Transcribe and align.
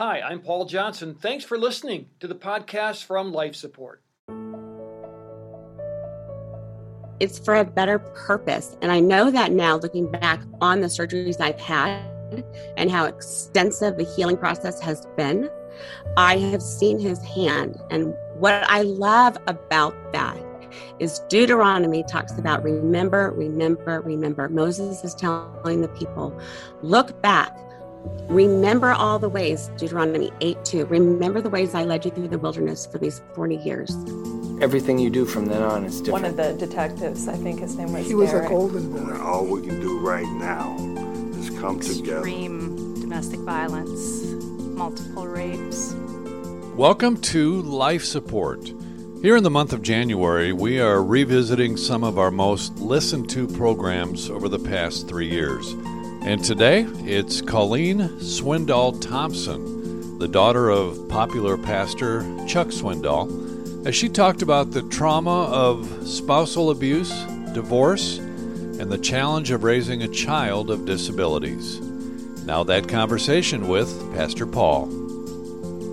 Hi, 0.00 0.22
I'm 0.22 0.40
Paul 0.40 0.64
Johnson. 0.64 1.14
Thanks 1.14 1.44
for 1.44 1.58
listening 1.58 2.06
to 2.20 2.26
the 2.26 2.34
podcast 2.34 3.04
from 3.04 3.34
Life 3.34 3.54
Support. 3.54 4.00
It's 7.20 7.38
for 7.38 7.56
a 7.56 7.66
better 7.66 7.98
purpose. 7.98 8.78
And 8.80 8.90
I 8.90 9.00
know 9.00 9.30
that 9.30 9.52
now, 9.52 9.76
looking 9.76 10.10
back 10.10 10.40
on 10.62 10.80
the 10.80 10.86
surgeries 10.86 11.38
I've 11.38 11.60
had 11.60 12.02
and 12.78 12.90
how 12.90 13.04
extensive 13.04 13.98
the 13.98 14.04
healing 14.04 14.38
process 14.38 14.80
has 14.80 15.04
been, 15.18 15.50
I 16.16 16.38
have 16.38 16.62
seen 16.62 16.98
his 16.98 17.22
hand. 17.22 17.78
And 17.90 18.14
what 18.36 18.54
I 18.70 18.80
love 18.80 19.36
about 19.48 19.94
that 20.14 20.38
is 20.98 21.18
Deuteronomy 21.28 22.04
talks 22.04 22.38
about 22.38 22.62
remember, 22.62 23.34
remember, 23.36 24.00
remember. 24.00 24.48
Moses 24.48 25.04
is 25.04 25.14
telling 25.14 25.82
the 25.82 25.88
people, 25.88 26.40
look 26.80 27.20
back, 27.20 27.54
remember 28.28 28.92
all 28.92 29.18
the 29.18 29.28
ways, 29.28 29.70
Deuteronomy 29.76 30.30
8 30.40 30.64
2. 30.64 30.86
Remember 30.86 31.40
the 31.40 31.50
ways 31.50 31.74
I 31.74 31.84
led 31.84 32.04
you 32.04 32.10
through 32.10 32.28
the 32.28 32.38
wilderness 32.38 32.86
for 32.86 32.98
these 32.98 33.20
40 33.34 33.56
years. 33.56 33.96
Everything 34.60 34.98
you 34.98 35.10
do 35.10 35.24
from 35.24 35.46
then 35.46 35.62
on 35.62 35.84
is 35.84 36.00
different. 36.00 36.22
One 36.22 36.24
of 36.24 36.36
the 36.36 36.52
detectives, 36.66 37.28
I 37.28 37.36
think 37.36 37.60
his 37.60 37.76
name 37.76 37.92
was. 37.92 38.06
He 38.06 38.14
was 38.14 38.30
Derek. 38.30 38.46
a 38.46 38.48
golden 38.50 38.92
boy. 38.92 38.98
And 38.98 39.22
all 39.22 39.46
we 39.46 39.66
can 39.66 39.80
do 39.80 39.98
right 40.00 40.28
now 40.38 40.76
is 41.38 41.50
come 41.58 41.80
together. 41.80 42.18
Extreme 42.18 43.00
domestic 43.00 43.40
violence, 43.40 44.22
multiple 44.76 45.26
rapes. 45.26 45.94
Welcome 46.76 47.20
to 47.22 47.62
Life 47.62 48.04
Support. 48.04 48.72
Here 49.22 49.36
in 49.36 49.44
the 49.44 49.50
month 49.50 49.72
of 49.72 49.82
January, 49.82 50.52
we 50.52 50.80
are 50.80 51.02
revisiting 51.02 51.76
some 51.76 52.04
of 52.04 52.18
our 52.18 52.30
most 52.30 52.78
listened 52.78 53.28
to 53.30 53.46
programs 53.46 54.30
over 54.30 54.48
the 54.48 54.58
past 54.58 55.08
three 55.08 55.28
years. 55.28 55.74
And 56.30 56.44
today, 56.44 56.86
it's 57.06 57.40
Colleen 57.40 57.98
Swindoll 58.20 59.00
Thompson, 59.00 60.16
the 60.20 60.28
daughter 60.28 60.70
of 60.70 61.08
popular 61.08 61.58
pastor 61.58 62.20
Chuck 62.46 62.68
Swindoll, 62.68 63.84
as 63.84 63.96
she 63.96 64.08
talked 64.08 64.40
about 64.40 64.70
the 64.70 64.82
trauma 64.90 65.46
of 65.46 66.06
spousal 66.06 66.70
abuse, 66.70 67.10
divorce, 67.52 68.18
and 68.18 68.92
the 68.92 68.96
challenge 68.96 69.50
of 69.50 69.64
raising 69.64 70.04
a 70.04 70.08
child 70.08 70.70
of 70.70 70.84
disabilities. 70.84 71.80
Now, 72.46 72.62
that 72.62 72.86
conversation 72.86 73.66
with 73.66 73.90
Pastor 74.14 74.46
Paul. 74.46 74.86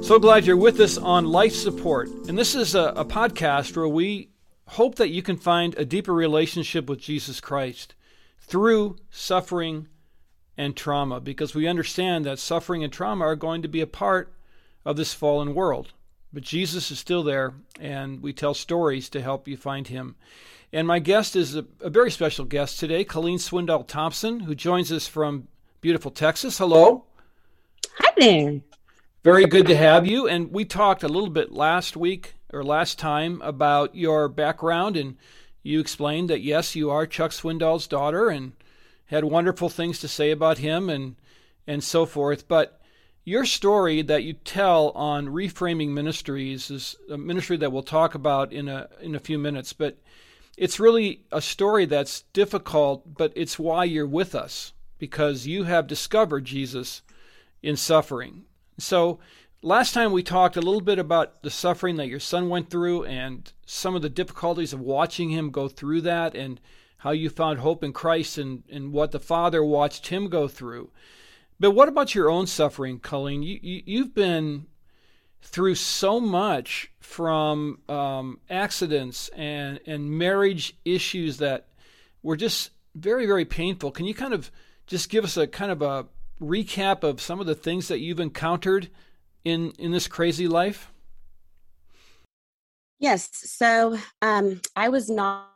So 0.03 0.19
glad 0.19 0.45
you're 0.45 0.55
with 0.55 0.79
us 0.79 0.99
on 0.99 1.25
Life 1.25 1.55
Support. 1.55 2.09
And 2.27 2.37
this 2.37 2.53
is 2.53 2.75
a, 2.75 2.93
a, 2.95 3.05
podcast 3.05 3.75
where 3.75 3.87
we 3.87 4.29
hope 4.67 4.97
that 4.97 5.09
you 5.09 5.23
can 5.23 5.37
find 5.37 5.73
a 5.79 5.83
deeper 5.83 6.13
relationship 6.13 6.87
with 6.87 6.99
Jesus 6.99 7.41
Christ 7.41 7.95
through 8.39 8.97
suffering 9.09 9.87
and 10.57 10.75
trauma, 10.75 11.19
because 11.19 11.53
we 11.53 11.67
understand 11.67 12.25
that 12.25 12.39
suffering 12.39 12.83
and 12.83 12.91
trauma 12.91 13.25
are 13.25 13.35
going 13.35 13.61
to 13.61 13.67
be 13.67 13.81
a 13.81 13.87
part 13.87 14.33
of 14.83 14.97
this 14.97 15.13
fallen 15.13 15.53
world. 15.53 15.93
But 16.33 16.43
Jesus 16.43 16.91
is 16.91 16.99
still 16.99 17.23
there, 17.23 17.53
and 17.79 18.21
we 18.21 18.33
tell 18.33 18.53
stories 18.53 19.09
to 19.09 19.21
help 19.21 19.47
you 19.47 19.55
find 19.55 19.87
him. 19.87 20.15
And 20.73 20.87
my 20.87 20.99
guest 20.99 21.35
is 21.35 21.55
a, 21.55 21.65
a 21.79 21.89
very 21.89 22.11
special 22.11 22.43
guest 22.43 22.79
today, 22.79 23.03
Colleen 23.03 23.37
Swindoll 23.37 23.87
Thompson, 23.87 24.41
who 24.41 24.55
joins 24.55 24.91
us 24.91 25.07
from 25.07 25.47
beautiful 25.79 26.11
Texas. 26.11 26.57
Hello. 26.57 27.05
Hi 27.99 28.13
there. 28.17 28.61
Very 29.23 29.45
good 29.45 29.67
to 29.67 29.77
have 29.77 30.05
you. 30.05 30.27
And 30.27 30.51
we 30.51 30.65
talked 30.65 31.03
a 31.03 31.07
little 31.07 31.29
bit 31.29 31.51
last 31.51 31.95
week 31.95 32.35
or 32.51 32.63
last 32.63 32.99
time 32.99 33.41
about 33.41 33.95
your 33.95 34.27
background, 34.27 34.97
and 34.97 35.17
you 35.63 35.79
explained 35.79 36.29
that 36.29 36.41
yes, 36.41 36.75
you 36.75 36.89
are 36.89 37.05
Chuck 37.05 37.31
Swindoll's 37.31 37.87
daughter, 37.87 38.29
and 38.29 38.53
had 39.07 39.23
wonderful 39.23 39.69
things 39.69 39.99
to 39.99 40.07
say 40.07 40.31
about 40.31 40.59
him, 40.59 40.89
and 40.89 41.15
and 41.65 41.83
so 41.83 42.05
forth. 42.05 42.47
But 42.47 42.81
your 43.25 43.45
story 43.45 44.01
that 44.03 44.23
you 44.23 44.33
tell 44.33 44.91
on 44.91 45.27
Reframing 45.27 45.89
Ministries 45.89 46.71
is 46.71 46.95
a 47.09 47.17
ministry 47.17 47.57
that 47.57 47.71
we'll 47.71 47.83
talk 47.83 48.15
about 48.15 48.53
in 48.53 48.69
a 48.69 48.87
in 49.01 49.15
a 49.15 49.19
few 49.19 49.37
minutes. 49.37 49.73
But 49.73 49.97
it's 50.57 50.79
really 50.79 51.25
a 51.31 51.41
story 51.41 51.85
that's 51.85 52.21
difficult, 52.33 53.15
but 53.17 53.31
it's 53.35 53.59
why 53.59 53.83
you're 53.83 54.07
with 54.07 54.33
us 54.33 54.73
because 54.97 55.45
you 55.45 55.63
have 55.63 55.87
discovered 55.87 56.45
Jesus 56.45 57.01
in 57.61 57.75
suffering. 57.75 58.43
So, 58.79 59.19
last 59.61 59.93
time 59.93 60.11
we 60.11 60.23
talked 60.23 60.57
a 60.57 60.61
little 60.61 60.81
bit 60.81 60.99
about 60.99 61.43
the 61.43 61.49
suffering 61.49 61.97
that 61.97 62.07
your 62.07 62.19
son 62.19 62.49
went 62.49 62.69
through 62.69 63.05
and 63.05 63.51
some 63.65 63.95
of 63.95 64.01
the 64.01 64.09
difficulties 64.09 64.73
of 64.73 64.79
watching 64.79 65.29
him 65.29 65.51
go 65.51 65.67
through 65.67 66.01
that 66.01 66.35
and 66.35 66.59
how 66.97 67.11
you 67.11 67.29
found 67.29 67.59
hope 67.59 67.83
in 67.83 67.93
Christ 67.93 68.37
and, 68.37 68.63
and 68.71 68.91
what 68.91 69.11
the 69.11 69.19
Father 69.19 69.63
watched 69.63 70.07
him 70.07 70.29
go 70.29 70.47
through. 70.47 70.89
But 71.59 71.71
what 71.71 71.87
about 71.87 72.15
your 72.15 72.29
own 72.29 72.47
suffering, 72.47 72.99
Colleen? 72.99 73.43
You, 73.43 73.59
you, 73.61 73.83
you've 73.85 74.13
been 74.13 74.67
through 75.41 75.75
so 75.75 76.19
much 76.19 76.91
from 76.99 77.79
um, 77.87 78.39
accidents 78.49 79.29
and, 79.29 79.79
and 79.85 80.09
marriage 80.11 80.75
issues 80.85 81.37
that 81.37 81.67
were 82.21 82.35
just 82.35 82.71
very, 82.95 83.25
very 83.25 83.45
painful. 83.45 83.91
Can 83.91 84.05
you 84.05 84.13
kind 84.13 84.33
of 84.33 84.51
just 84.87 85.09
give 85.09 85.23
us 85.23 85.37
a 85.37 85.47
kind 85.47 85.71
of 85.71 85.81
a 85.81 86.07
recap 86.41 87.03
of 87.03 87.21
some 87.21 87.39
of 87.39 87.45
the 87.45 87.55
things 87.55 87.87
that 87.87 87.99
you've 87.99 88.19
encountered 88.19 88.89
in 89.43 89.71
in 89.79 89.91
this 89.91 90.07
crazy 90.07 90.47
life? 90.47 90.91
Yes. 92.99 93.29
So 93.31 93.97
um, 94.21 94.61
I 94.75 94.89
was 94.89 95.09
not 95.09 95.51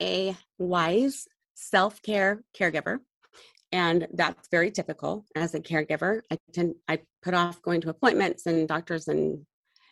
a 0.00 0.36
wise 0.58 1.26
self 1.54 2.02
care 2.02 2.42
caregiver, 2.58 2.98
and 3.72 4.06
that's 4.12 4.48
very 4.50 4.70
typical 4.70 5.24
as 5.34 5.54
a 5.54 5.60
caregiver. 5.60 6.22
I 6.30 6.38
tend 6.52 6.74
I 6.88 7.00
put 7.22 7.34
off 7.34 7.62
going 7.62 7.80
to 7.82 7.90
appointments 7.90 8.46
and 8.46 8.66
doctors 8.66 9.08
and 9.08 9.44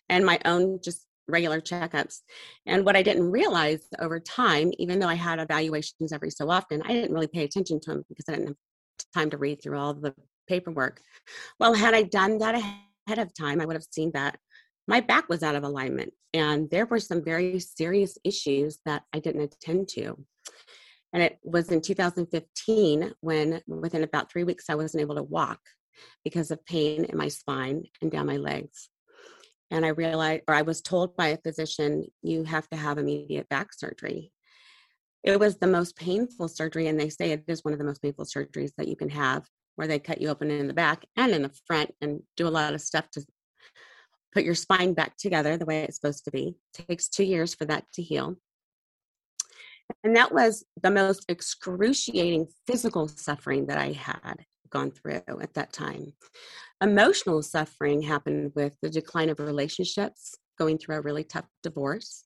and 0.09 0.25
my 0.25 0.41
own 0.45 0.81
just 0.83 1.05
regular 1.29 1.61
checkups. 1.61 2.21
And 2.67 2.85
what 2.85 2.97
I 2.97 3.03
didn't 3.03 3.31
realize 3.31 3.87
over 3.99 4.19
time, 4.19 4.73
even 4.79 4.99
though 4.99 5.09
I 5.09 5.15
had 5.15 5.39
evaluations 5.39 6.13
every 6.13 6.31
so 6.31 6.51
often, 6.51 6.83
I 6.83 6.89
didn't 6.89 7.13
really 7.13 7.27
pay 7.27 7.45
attention 7.45 7.81
to 7.81 7.91
them 7.91 8.05
because 8.09 8.25
I 8.29 8.33
didn't 8.33 8.49
have 8.49 8.57
time 9.15 9.31
to 9.31 9.39
read 9.39 9.63
through 9.63 9.79
all 9.79 9.95
the 9.95 10.15
paperwork. 10.49 11.03
Well, 11.61 11.75
had 11.75 11.95
I 11.95 12.03
done 12.05 12.39
that 12.39 12.55
ahead 12.55 13.19
of 13.19 13.35
time, 13.35 13.61
I 13.61 13.67
would 13.67 13.77
have 13.77 13.87
seen 13.91 14.11
that 14.15 14.39
my 14.89 15.01
back 15.01 15.29
was 15.29 15.43
out 15.43 15.55
of 15.55 15.63
alignment 15.63 16.13
and 16.35 16.69
there 16.71 16.87
were 16.87 16.99
some 16.99 17.23
very 17.23 17.61
serious 17.61 18.19
issues 18.25 18.79
that 18.85 19.03
I 19.13 19.21
didn't 19.21 19.43
attend 19.43 19.89
to. 19.91 20.19
And 21.13 21.23
it 21.23 21.39
was 21.45 21.71
in 21.71 21.81
2015 21.81 23.13
when, 23.21 23.61
within 23.67 24.03
about 24.03 24.31
three 24.31 24.45
weeks, 24.45 24.69
I 24.69 24.75
wasn't 24.75 25.03
able 25.03 25.15
to 25.15 25.23
walk 25.23 25.61
because 26.25 26.51
of 26.51 26.65
pain 26.67 27.05
in 27.05 27.17
my 27.17 27.29
spine 27.29 27.85
and 28.03 28.11
down 28.11 28.27
my 28.27 28.37
legs. 28.37 28.91
And 29.71 29.87
I 29.87 29.89
realized, 29.89 30.43
or 30.49 30.55
I 30.55 30.63
was 30.63 30.81
told 30.81 31.17
by 31.17 31.29
a 31.29 31.39
physician, 31.39 32.05
you 32.23 32.45
have 32.45 32.69
to 32.71 32.77
have 32.77 32.99
immediate 32.99 33.49
back 33.49 33.73
surgery 33.73 34.33
it 35.25 35.39
was 35.39 35.57
the 35.57 35.67
most 35.67 35.97
painful 35.97 36.49
surgery 36.49 36.87
and 36.87 36.99
they 36.99 37.09
say 37.09 37.33
it 37.33 37.45
is 37.49 37.65
one 37.65 37.73
of 37.73 37.79
the 37.79 37.85
most 37.85 38.03
painful 38.03 38.25
surgeries 38.25 38.73
that 38.77 38.89
you 38.89 38.97
can 38.97 39.11
have 39.11 39.45
where 39.77 39.87
they 39.87 39.99
cut 39.99 40.21
you 40.21 40.29
open 40.29 40.51
in 40.51 40.67
the 40.67 40.75
back 40.75 41.05
and 41.17 41.33
in 41.33 41.43
the 41.43 41.53
front 41.67 41.93
and 42.01 42.23
do 42.37 42.47
a 42.47 42.51
lot 42.51 42.75
of 42.75 42.81
stuff 42.81 43.11
to 43.11 43.25
put 44.33 44.45
your 44.45 44.55
spine 44.55 44.95
back 44.95 45.17
together 45.17 45.57
the 45.57 45.65
way 45.65 45.83
it's 45.83 45.97
supposed 45.97 46.25
to 46.25 46.31
be. 46.31 46.57
It 46.79 46.87
takes 46.87 47.09
two 47.09 47.25
years 47.25 47.55
for 47.55 47.65
that 47.67 47.85
to 47.95 48.03
heal. 48.03 48.37
And 50.05 50.17
that 50.17 50.33
was 50.33 50.65
the 50.83 50.91
most 50.91 51.25
excruciating 51.29 52.49
physical 52.67 53.09
suffering 53.09 53.67
that 53.67 53.79
i 53.79 53.93
had 53.93 54.45
gone 54.71 54.91
through 54.91 55.23
at 55.29 55.55
that 55.55 55.73
time. 55.73 56.13
Emotional 56.83 57.43
suffering 57.43 58.03
happened 58.03 58.53
with 58.55 58.77
the 58.83 58.91
decline 58.91 59.31
of 59.31 59.41
relationships 59.41 60.35
going 60.59 60.79
through 60.79 60.97
a 60.97 61.01
really 61.01 61.25
tough 61.25 61.47
divorce. 61.63 62.25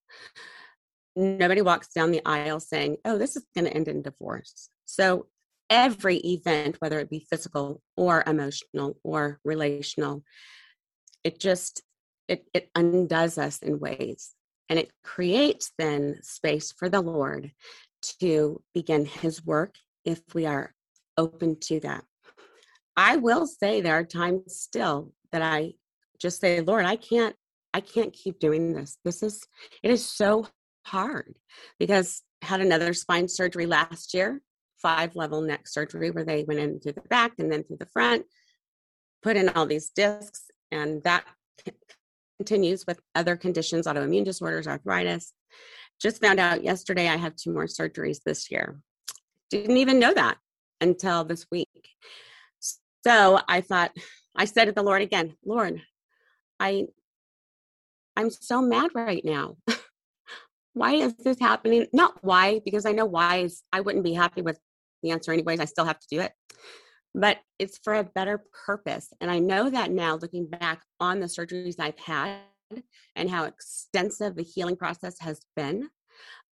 Nobody 1.14 1.62
walks 1.62 1.88
down 1.94 2.10
the 2.10 2.24
aisle 2.24 2.58
saying, 2.58 2.96
oh, 3.04 3.18
this 3.18 3.36
is 3.36 3.44
going 3.54 3.66
to 3.66 3.72
end 3.72 3.88
in 3.88 4.02
divorce. 4.02 4.70
So 4.86 5.26
every 5.70 6.16
event, 6.18 6.76
whether 6.80 6.98
it 6.98 7.10
be 7.10 7.26
physical 7.30 7.80
or 7.96 8.24
emotional 8.26 8.96
or 9.04 9.38
relational, 9.44 10.24
it 11.22 11.38
just 11.38 11.82
it, 12.32 12.48
it 12.54 12.70
undoes 12.74 13.38
us 13.38 13.58
in 13.58 13.78
ways 13.78 14.34
and 14.68 14.78
it 14.78 14.90
creates 15.04 15.72
then 15.78 16.18
space 16.22 16.72
for 16.72 16.88
the 16.88 17.00
lord 17.00 17.52
to 18.20 18.60
begin 18.74 19.04
his 19.04 19.44
work 19.44 19.74
if 20.04 20.20
we 20.34 20.46
are 20.46 20.74
open 21.16 21.56
to 21.60 21.78
that. 21.80 22.04
I 22.96 23.16
will 23.16 23.46
say 23.46 23.80
there 23.80 23.98
are 23.98 24.04
times 24.04 24.56
still 24.56 25.12
that 25.30 25.42
i 25.42 25.72
just 26.18 26.40
say 26.40 26.60
lord 26.60 26.84
i 26.84 26.96
can't 26.96 27.36
i 27.74 27.80
can't 27.80 28.12
keep 28.12 28.38
doing 28.38 28.72
this. 28.72 28.98
This 29.04 29.22
is 29.22 29.46
it 29.82 29.90
is 29.90 30.04
so 30.04 30.46
hard 30.84 31.34
because 31.78 32.22
I 32.42 32.46
had 32.46 32.60
another 32.60 32.92
spine 32.92 33.28
surgery 33.28 33.66
last 33.66 34.14
year, 34.14 34.40
five 34.80 35.16
level 35.16 35.40
neck 35.40 35.68
surgery 35.68 36.10
where 36.10 36.24
they 36.24 36.44
went 36.44 36.60
in 36.60 36.80
through 36.80 36.92
the 36.92 37.02
back 37.02 37.32
and 37.38 37.50
then 37.50 37.62
through 37.62 37.78
the 37.78 37.86
front, 37.86 38.26
put 39.22 39.36
in 39.36 39.48
all 39.50 39.66
these 39.66 39.90
discs, 39.90 40.44
and 40.70 41.02
that 41.04 41.24
continues 42.38 42.86
with 42.86 43.00
other 43.14 43.36
conditions, 43.36 43.86
autoimmune 43.86 44.24
disorders, 44.24 44.66
arthritis. 44.66 45.32
Just 46.00 46.20
found 46.20 46.40
out 46.40 46.64
yesterday 46.64 47.08
I 47.08 47.16
have 47.16 47.36
two 47.36 47.52
more 47.52 47.66
surgeries 47.66 48.22
this 48.24 48.50
year. 48.50 48.80
Didn't 49.50 49.76
even 49.76 49.98
know 49.98 50.14
that 50.14 50.38
until 50.80 51.24
this 51.24 51.46
week. 51.50 51.68
So 53.04 53.40
I 53.48 53.60
thought, 53.60 53.92
I 54.34 54.46
said 54.46 54.66
to 54.66 54.72
the 54.72 54.82
Lord 54.82 55.02
again, 55.02 55.34
Lord, 55.44 55.80
I 56.58 56.86
I'm 58.16 58.30
so 58.30 58.60
mad 58.60 58.90
right 58.94 59.24
now. 59.24 59.56
why 60.74 60.94
is 60.94 61.14
this 61.16 61.38
happening? 61.40 61.86
Not 61.92 62.22
why, 62.22 62.60
because 62.64 62.86
I 62.86 62.92
know 62.92 63.06
why 63.06 63.38
is 63.38 63.62
I 63.72 63.80
wouldn't 63.80 64.04
be 64.04 64.14
happy 64.14 64.42
with 64.42 64.58
the 65.02 65.10
answer 65.10 65.32
anyways. 65.32 65.60
I 65.60 65.64
still 65.64 65.84
have 65.84 65.98
to 65.98 66.06
do 66.10 66.20
it. 66.20 66.32
But 67.14 67.38
it's 67.58 67.78
for 67.82 67.94
a 67.94 68.04
better 68.04 68.44
purpose. 68.66 69.12
And 69.20 69.30
I 69.30 69.38
know 69.38 69.68
that 69.70 69.90
now 69.90 70.16
looking 70.16 70.46
back 70.46 70.82
on 70.98 71.20
the 71.20 71.26
surgeries 71.26 71.76
I've 71.78 71.98
had 71.98 72.38
and 73.16 73.28
how 73.28 73.44
extensive 73.44 74.34
the 74.34 74.42
healing 74.42 74.76
process 74.76 75.18
has 75.20 75.40
been, 75.56 75.90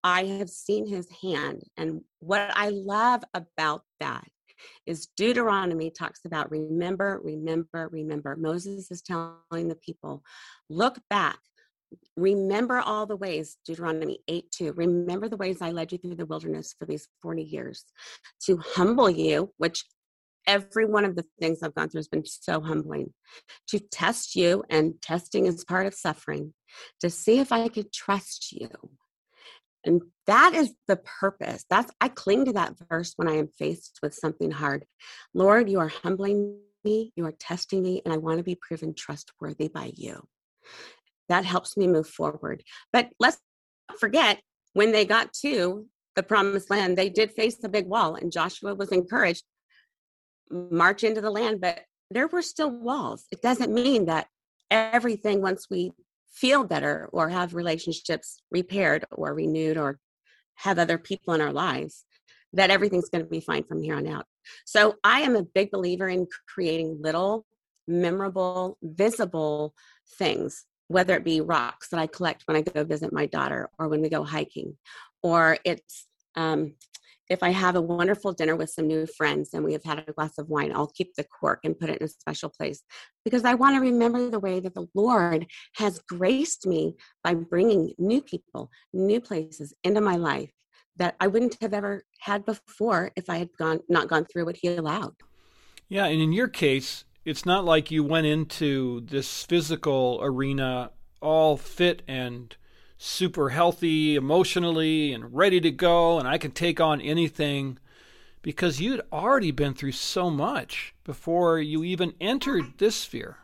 I 0.04 0.24
have 0.24 0.50
seen 0.50 0.86
his 0.86 1.08
hand. 1.22 1.62
And 1.76 2.02
what 2.20 2.50
I 2.54 2.70
love 2.70 3.22
about 3.34 3.82
that 4.00 4.26
is 4.86 5.08
Deuteronomy 5.16 5.90
talks 5.90 6.20
about 6.24 6.50
remember, 6.50 7.20
remember, 7.22 7.88
remember. 7.90 8.36
Moses 8.36 8.90
is 8.90 9.02
telling 9.02 9.68
the 9.68 9.76
people, 9.76 10.22
look 10.68 10.98
back, 11.08 11.38
remember 12.16 12.78
all 12.78 13.06
the 13.06 13.16
ways, 13.16 13.56
Deuteronomy 13.64 14.20
8 14.28 14.50
2. 14.50 14.72
Remember 14.72 15.28
the 15.28 15.36
ways 15.36 15.62
I 15.62 15.70
led 15.70 15.92
you 15.92 15.98
through 15.98 16.16
the 16.16 16.26
wilderness 16.26 16.74
for 16.78 16.84
these 16.84 17.08
40 17.22 17.42
years 17.42 17.84
to 18.44 18.58
humble 18.58 19.10
you, 19.10 19.52
which 19.58 19.84
every 20.46 20.84
one 20.84 21.04
of 21.04 21.16
the 21.16 21.25
things 21.40 21.62
I've 21.62 21.75
gone 21.75 21.88
through 21.88 22.00
has 22.00 22.08
been 22.08 22.25
so 22.25 22.60
humbling, 22.60 23.12
to 23.69 23.78
test 23.78 24.37
you, 24.37 24.64
and 24.70 25.00
testing 25.02 25.46
is 25.46 25.64
part 25.64 25.87
of 25.87 25.94
suffering, 25.94 26.54
to 27.00 27.10
see 27.10 27.38
if 27.38 27.52
I 27.52 27.69
could 27.69 27.92
trust 27.92 28.52
you 28.52 28.69
and 29.84 30.02
that 30.26 30.54
is 30.54 30.75
the 30.87 30.96
purpose. 30.96 31.64
That's 31.70 31.90
I 32.00 32.08
cling 32.08 32.46
to 32.46 32.52
that 32.52 32.75
verse 32.88 33.14
when 33.16 33.28
I 33.28 33.37
am 33.37 33.48
faced 33.48 33.98
with 34.02 34.14
something 34.14 34.50
hard. 34.50 34.84
Lord, 35.34 35.70
you 35.70 35.81
are 35.81 35.88
humbling 35.88 36.58
me, 36.84 37.12
you 37.16 37.25
are 37.26 37.32
testing 37.32 37.82
me, 37.82 38.02
and 38.04 38.12
I 38.12 38.19
want 38.19 38.38
to 38.38 38.44
be 38.44 38.54
proven 38.54 38.94
trustworthy 38.94 39.69
by 39.69 39.92
you. 39.94 40.26
That 41.28 41.44
helps 41.44 41.76
me 41.76 41.87
move 41.87 42.08
forward. 42.08 42.62
But 42.92 43.08
let's 43.19 43.38
not 43.88 43.98
forget 43.98 44.40
when 44.75 44.92
they 44.92 45.04
got 45.04 45.32
to 45.44 45.87
the 46.16 46.22
promised 46.22 46.70
land, 46.70 46.98
they 46.98 47.08
did 47.08 47.32
face 47.32 47.56
the 47.56 47.69
big 47.69 47.87
wall, 47.87 48.16
and 48.16 48.32
Joshua 48.32 48.75
was 48.75 48.92
encouraged 48.92 49.44
march 50.50 51.05
into 51.05 51.20
the 51.20 51.31
land, 51.31 51.61
but 51.61 51.81
there 52.11 52.26
were 52.26 52.43
still 52.43 52.70
walls. 52.70 53.25
It 53.31 53.43
doesn't 53.43 53.73
mean 53.73 54.06
that 54.06 54.26
everything 54.70 55.43
once 55.43 55.67
we 55.70 55.93
feel 56.32 56.64
better 56.64 57.08
or 57.12 57.29
have 57.29 57.55
relationships 57.55 58.43
repaired 58.50 59.05
or 59.11 59.35
renewed 59.35 59.76
or 59.76 59.99
have 60.56 60.79
other 60.79 60.99
people 60.99 61.35
in 61.35 61.41
our 61.41 61.52
lives, 61.52 62.05
that 62.52 62.70
everything's 62.70 63.08
going 63.08 63.25
to 63.25 63.31
be 63.31 63.41
fine 63.41 63.64
from 63.64 63.82
here 63.82 63.97
on 63.97 64.06
out. 64.06 64.26
So 64.64 64.97
I 65.05 65.20
am 65.20 65.37
a 65.37 65.43
big 65.43 65.70
believer 65.70 66.08
in 66.08 66.26
creating 66.49 66.99
little, 67.00 67.47
memorable, 67.87 68.76
visible 68.82 69.75
things, 70.19 70.64
whether 70.88 71.14
it 71.14 71.25
be 71.25 71.41
rocks 71.41 71.88
that 71.88 72.00
I 72.00 72.06
collect 72.06 72.43
when 72.47 72.56
I 72.56 72.62
go 72.62 72.85
visit 72.85 73.12
my 73.12 73.26
daughter 73.26 73.70
or 73.79 73.88
when 73.88 74.02
we 74.02 74.08
go 74.08 74.25
hiking, 74.25 74.76
or 75.23 75.58
it's 75.64 76.06
um, 76.37 76.75
if 77.30 77.44
I 77.44 77.50
have 77.50 77.76
a 77.76 77.80
wonderful 77.80 78.32
dinner 78.32 78.56
with 78.56 78.70
some 78.70 78.88
new 78.88 79.06
friends 79.06 79.54
and 79.54 79.64
we 79.64 79.72
have 79.72 79.84
had 79.84 80.04
a 80.06 80.12
glass 80.12 80.36
of 80.36 80.48
wine, 80.48 80.72
I'll 80.74 80.88
keep 80.88 81.14
the 81.14 81.24
cork 81.24 81.60
and 81.62 81.78
put 81.78 81.88
it 81.88 81.98
in 81.98 82.04
a 82.04 82.08
special 82.08 82.50
place 82.50 82.82
because 83.24 83.44
I 83.44 83.54
want 83.54 83.76
to 83.76 83.80
remember 83.80 84.28
the 84.28 84.40
way 84.40 84.58
that 84.58 84.74
the 84.74 84.88
Lord 84.94 85.46
has 85.76 86.00
graced 86.00 86.66
me 86.66 86.96
by 87.22 87.34
bringing 87.34 87.94
new 87.98 88.20
people, 88.20 88.68
new 88.92 89.20
places 89.20 89.72
into 89.84 90.00
my 90.00 90.16
life 90.16 90.50
that 90.96 91.14
I 91.20 91.28
wouldn't 91.28 91.56
have 91.60 91.72
ever 91.72 92.02
had 92.18 92.44
before 92.44 93.12
if 93.16 93.30
I 93.30 93.38
had 93.38 93.50
gone 93.56 93.80
not 93.88 94.08
gone 94.08 94.24
through 94.24 94.46
what 94.46 94.58
he 94.60 94.74
allowed. 94.74 95.14
Yeah, 95.88 96.06
and 96.06 96.20
in 96.20 96.32
your 96.32 96.48
case, 96.48 97.04
it's 97.24 97.46
not 97.46 97.64
like 97.64 97.92
you 97.92 98.02
went 98.02 98.26
into 98.26 99.02
this 99.02 99.44
physical 99.44 100.18
arena 100.20 100.90
all 101.22 101.56
fit 101.56 102.02
and 102.08 102.56
super 103.02 103.49
healthy 103.49 104.14
emotionally 104.14 105.11
and 105.14 105.35
ready 105.35 105.58
to 105.58 105.70
go 105.70 106.19
and 106.19 106.29
I 106.29 106.37
can 106.37 106.50
take 106.50 106.81
on 106.81 107.00
anything 107.00 107.79
because 108.43 108.79
you'd 108.79 109.00
already 109.11 109.50
been 109.50 109.73
through 109.73 109.93
so 109.93 110.29
much 110.29 110.94
before 111.02 111.58
you 111.58 111.82
even 111.82 112.12
entered 112.20 112.75
this 112.76 112.97
sphere. 112.97 113.38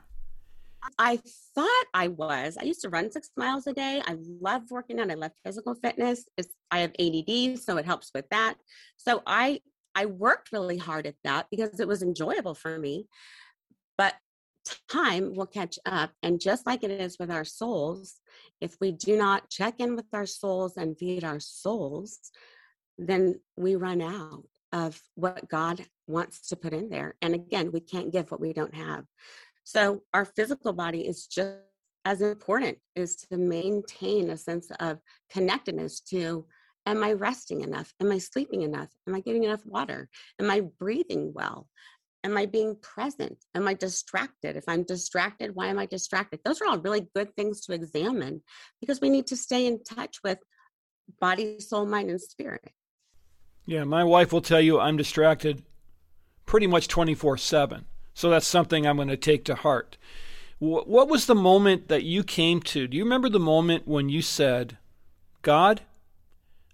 I 0.98 1.20
thought 1.54 1.84
I 1.94 2.08
was. 2.08 2.58
I 2.60 2.64
used 2.64 2.82
to 2.82 2.90
run 2.90 3.10
six 3.10 3.30
miles 3.34 3.66
a 3.66 3.72
day. 3.72 4.02
I 4.06 4.18
love 4.42 4.70
working 4.70 5.00
out. 5.00 5.10
I 5.10 5.14
love 5.14 5.32
physical 5.42 5.74
fitness. 5.74 6.26
It's, 6.36 6.54
I 6.70 6.80
have 6.80 6.92
ADD, 7.00 7.58
so 7.58 7.78
it 7.78 7.86
helps 7.86 8.10
with 8.14 8.28
that. 8.28 8.56
So 8.98 9.22
I 9.26 9.60
I 9.94 10.04
worked 10.04 10.52
really 10.52 10.76
hard 10.76 11.06
at 11.06 11.14
that 11.24 11.46
because 11.50 11.80
it 11.80 11.88
was 11.88 12.02
enjoyable 12.02 12.54
for 12.54 12.78
me. 12.78 13.06
But 13.96 14.14
time 14.90 15.34
will 15.34 15.46
catch 15.46 15.78
up. 15.86 16.10
And 16.22 16.40
just 16.40 16.66
like 16.66 16.82
it 16.82 16.90
is 16.90 17.18
with 17.18 17.30
our 17.30 17.44
souls, 17.44 18.20
if 18.60 18.76
we 18.80 18.92
do 18.92 19.16
not 19.16 19.50
check 19.50 19.80
in 19.80 19.96
with 19.96 20.06
our 20.12 20.26
souls 20.26 20.76
and 20.76 20.98
feed 20.98 21.24
our 21.24 21.40
souls, 21.40 22.18
then 22.98 23.40
we 23.56 23.76
run 23.76 24.00
out 24.00 24.44
of 24.72 25.00
what 25.14 25.48
God 25.48 25.84
wants 26.06 26.48
to 26.48 26.56
put 26.56 26.72
in 26.72 26.88
there. 26.88 27.14
And 27.22 27.34
again, 27.34 27.70
we 27.72 27.80
can't 27.80 28.12
give 28.12 28.30
what 28.30 28.40
we 28.40 28.52
don't 28.52 28.74
have. 28.74 29.04
So 29.64 30.02
our 30.14 30.24
physical 30.24 30.72
body 30.72 31.06
is 31.06 31.26
just 31.26 31.58
as 32.04 32.20
important 32.20 32.78
is 32.94 33.16
to 33.16 33.36
maintain 33.36 34.30
a 34.30 34.36
sense 34.36 34.70
of 34.78 35.00
connectedness 35.28 36.00
to 36.00 36.46
am 36.86 37.02
I 37.02 37.14
resting 37.14 37.62
enough? 37.62 37.92
Am 38.00 38.12
I 38.12 38.18
sleeping 38.18 38.62
enough? 38.62 38.88
Am 39.08 39.14
I 39.16 39.20
getting 39.20 39.42
enough 39.42 39.66
water? 39.66 40.08
Am 40.40 40.48
I 40.48 40.60
breathing 40.78 41.32
well? 41.34 41.66
Am 42.26 42.36
I 42.36 42.44
being 42.44 42.74
present? 42.82 43.38
Am 43.54 43.68
I 43.68 43.74
distracted? 43.74 44.56
If 44.56 44.64
I'm 44.66 44.82
distracted, 44.82 45.54
why 45.54 45.68
am 45.68 45.78
I 45.78 45.86
distracted? 45.86 46.40
Those 46.44 46.60
are 46.60 46.66
all 46.66 46.78
really 46.78 47.06
good 47.14 47.32
things 47.36 47.60
to 47.62 47.72
examine 47.72 48.42
because 48.80 49.00
we 49.00 49.10
need 49.10 49.28
to 49.28 49.36
stay 49.36 49.64
in 49.64 49.84
touch 49.84 50.18
with 50.24 50.38
body, 51.20 51.60
soul, 51.60 51.86
mind, 51.86 52.10
and 52.10 52.20
spirit. 52.20 52.72
Yeah, 53.64 53.84
my 53.84 54.02
wife 54.02 54.32
will 54.32 54.40
tell 54.40 54.60
you 54.60 54.80
I'm 54.80 54.96
distracted 54.96 55.62
pretty 56.46 56.66
much 56.66 56.88
24 56.88 57.36
7. 57.36 57.84
So 58.12 58.28
that's 58.28 58.46
something 58.46 58.88
I'm 58.88 58.96
going 58.96 59.06
to 59.06 59.16
take 59.16 59.44
to 59.44 59.54
heart. 59.54 59.96
What 60.58 61.08
was 61.08 61.26
the 61.26 61.34
moment 61.36 61.86
that 61.86 62.02
you 62.02 62.24
came 62.24 62.60
to? 62.62 62.88
Do 62.88 62.96
you 62.96 63.04
remember 63.04 63.28
the 63.28 63.38
moment 63.38 63.86
when 63.86 64.08
you 64.08 64.20
said, 64.20 64.78
God, 65.42 65.82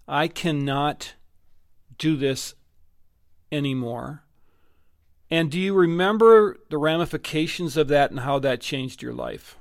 I 0.09 0.29
cannot 0.29 1.13
do 1.99 2.17
this 2.17 2.55
anymore? 3.51 4.23
And 5.33 5.51
do 5.51 5.59
you 5.59 5.73
remember 5.73 6.59
the 6.69 6.77
ramifications 6.77 7.79
of 7.79 7.89
that 7.89 8.11
and 8.11 8.21
how 8.21 8.39
that 8.41 8.61
changed 8.61 9.01
your 9.01 9.15
life? 9.15 9.57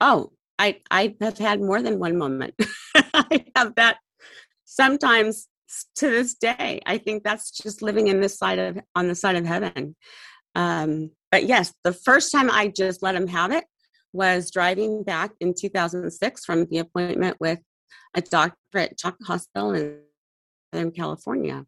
Oh, 0.00 0.32
I 0.58 0.80
I 0.90 1.14
have 1.20 1.36
had 1.36 1.60
more 1.60 1.82
than 1.82 1.98
one 1.98 2.16
moment. 2.16 2.54
I 2.94 3.44
have 3.54 3.74
that 3.74 3.98
sometimes 4.64 5.48
to 5.96 6.08
this 6.08 6.32
day. 6.32 6.80
I 6.86 6.96
think 6.96 7.22
that's 7.22 7.50
just 7.50 7.82
living 7.82 8.06
in 8.06 8.22
this 8.22 8.38
side 8.38 8.58
of 8.58 8.78
on 8.94 9.08
the 9.08 9.14
side 9.14 9.36
of 9.36 9.44
heaven. 9.44 9.94
Um, 10.54 11.10
but 11.30 11.44
yes, 11.44 11.74
the 11.84 11.92
first 11.92 12.32
time 12.32 12.50
I 12.50 12.68
just 12.68 13.02
let 13.02 13.14
him 13.14 13.26
have 13.26 13.52
it 13.52 13.64
was 14.14 14.50
driving 14.50 15.02
back 15.02 15.32
in 15.38 15.52
2006 15.52 16.46
from 16.46 16.64
the 16.70 16.78
appointment 16.78 17.36
with 17.40 17.58
a 18.14 18.22
doctor 18.22 18.78
at 18.78 18.96
CHOC 18.96 19.16
Hospital 19.26 19.74
in 19.74 20.00
Southern 20.72 20.92
California. 20.92 21.66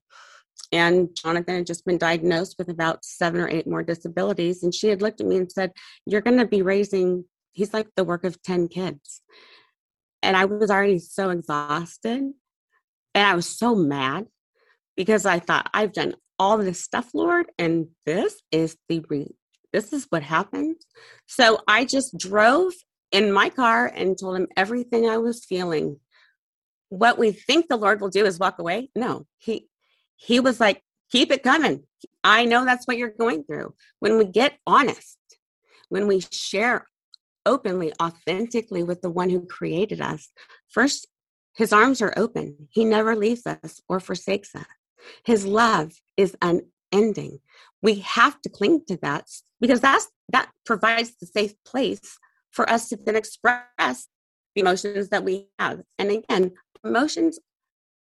And 0.71 1.09
Jonathan 1.15 1.57
had 1.57 1.67
just 1.67 1.87
been 1.87 1.99
diagnosed 1.99 2.57
with 2.59 2.69
about 2.69 3.05
seven 3.05 3.41
or 3.41 3.49
eight 3.49 3.67
more 3.67 3.83
disabilities. 3.83 4.63
And 4.63 4.75
she 4.75 4.89
had 4.89 5.01
looked 5.01 5.21
at 5.21 5.27
me 5.27 5.37
and 5.37 5.51
said, 5.51 5.73
You're 6.07 6.21
going 6.21 6.39
to 6.39 6.47
be 6.47 6.63
raising, 6.63 7.25
he's 7.53 7.73
like 7.73 7.89
the 7.97 8.05
work 8.05 8.25
of 8.25 8.43
10 8.43 8.69
kids. 8.69 9.23
And 10.23 10.37
I 10.37 10.45
was 10.45 10.71
already 10.71 10.99
so 10.99 11.31
exhausted. 11.31 12.33
And 13.15 13.27
I 13.27 13.35
was 13.35 13.47
so 13.47 13.75
mad 13.75 14.27
because 14.97 15.25
I 15.25 15.39
thought, 15.39 15.71
I've 15.73 15.93
done 15.93 16.15
all 16.39 16.59
this 16.59 16.83
stuff, 16.83 17.11
Lord, 17.15 17.47
and 17.59 17.89
this 18.07 18.41
is 18.53 18.77
the 18.89 19.05
re- 19.09 19.35
this 19.73 19.93
is 19.93 20.07
what 20.11 20.23
happened. 20.23 20.77
So 21.27 21.61
I 21.67 21.85
just 21.85 22.17
drove 22.17 22.73
in 23.13 23.33
my 23.33 23.51
car 23.51 23.87
and 23.87 24.19
told 24.19 24.37
him 24.37 24.49
everything 24.57 25.09
I 25.09 25.19
was 25.19 25.45
feeling. 25.45 25.99
What 26.89 27.19
we 27.19 27.33
think 27.33 27.69
the 27.69 27.77
Lord 27.77 28.01
will 28.01 28.09
do 28.09 28.25
is 28.25 28.39
walk 28.39 28.59
away. 28.59 28.91
No, 28.95 29.27
he 29.39 29.69
he 30.19 30.41
was 30.41 30.61
like, 30.61 30.83
keep 31.11 31.31
it 31.31 31.43
coming. 31.43 31.85
I 32.23 32.45
know 32.45 32.65
that's 32.65 32.87
what 32.87 32.99
you're 32.99 33.09
going 33.09 33.45
through. 33.45 33.75
When 34.01 34.19
we 34.19 34.25
get 34.25 34.59
honest, 34.67 35.17
when 35.89 36.07
we 36.07 36.21
share 36.31 36.87
openly, 37.47 37.93
authentically 38.03 38.83
with 38.83 39.01
the 39.01 39.11
one 39.11 39.31
who 39.31 39.47
created 39.47 40.01
us, 40.01 40.31
first, 40.69 41.07
his 41.55 41.73
arms 41.73 42.03
are 42.03 42.13
open. 42.17 42.69
He 42.71 42.85
never 42.85 43.17
leaves 43.17 43.47
us 43.47 43.81
or 43.89 44.01
forsakes 44.01 44.55
us. 44.55 44.67
His 45.25 45.47
love 45.47 45.93
is 46.17 46.37
unending. 46.43 47.39
We 47.81 48.01
have 48.01 48.41
to 48.43 48.49
cling 48.49 48.83
to 48.89 48.99
that 49.03 49.27
because 49.61 49.81
that's 49.81 50.09
that 50.31 50.51
provides 50.67 51.15
the 51.21 51.27
safe 51.27 51.55
place 51.65 52.19
for 52.51 52.69
us 52.69 52.89
to 52.89 52.99
then 53.05 53.17
express 53.17 54.09
the 54.55 54.61
emotions 54.61 55.09
that 55.09 55.25
we 55.25 55.47
have. 55.59 55.81
And 55.99 56.11
again, 56.11 56.53
emotions 56.85 57.39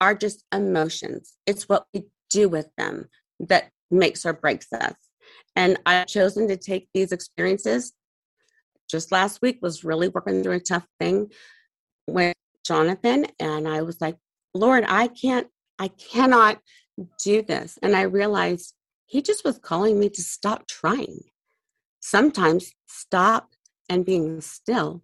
are 0.02 0.16
just 0.16 0.44
emotions. 0.54 1.34
It's 1.46 1.70
what 1.70 1.86
we 1.94 2.06
do 2.30 2.50
with 2.50 2.70
them 2.78 3.08
that 3.40 3.70
makes 3.92 4.26
or 4.26 4.34
breaks 4.34 4.72
us. 4.74 4.96
And 5.56 5.78
I've 5.86 6.08
chosen 6.08 6.48
to 6.48 6.58
take 6.58 6.90
these 6.94 7.12
experiences. 7.12 7.94
Just 8.90 9.12
last 9.12 9.42
week 9.42 9.60
was 9.62 9.84
really 9.84 10.08
working 10.08 10.44
through 10.44 10.54
a 10.54 10.60
tough 10.60 10.88
thing 11.00 11.32
with 12.08 12.36
Jonathan. 12.66 13.28
And 13.40 13.68
I 13.68 13.82
was 13.82 14.02
like, 14.02 14.18
Lord, 14.54 14.84
I 14.88 15.08
can't, 15.08 15.48
I 15.80 15.88
cannot 15.90 16.60
do 17.24 17.42
this. 17.42 17.78
And 17.82 17.96
I 17.96 18.04
realized 18.04 18.74
he 19.06 19.22
just 19.22 19.44
was 19.46 19.60
calling 19.60 20.00
me 20.00 20.10
to 20.10 20.22
stop 20.22 20.68
trying. 20.68 21.20
Sometimes 22.00 22.72
stop 22.88 23.50
and 23.90 24.06
being 24.06 24.42
still 24.42 25.04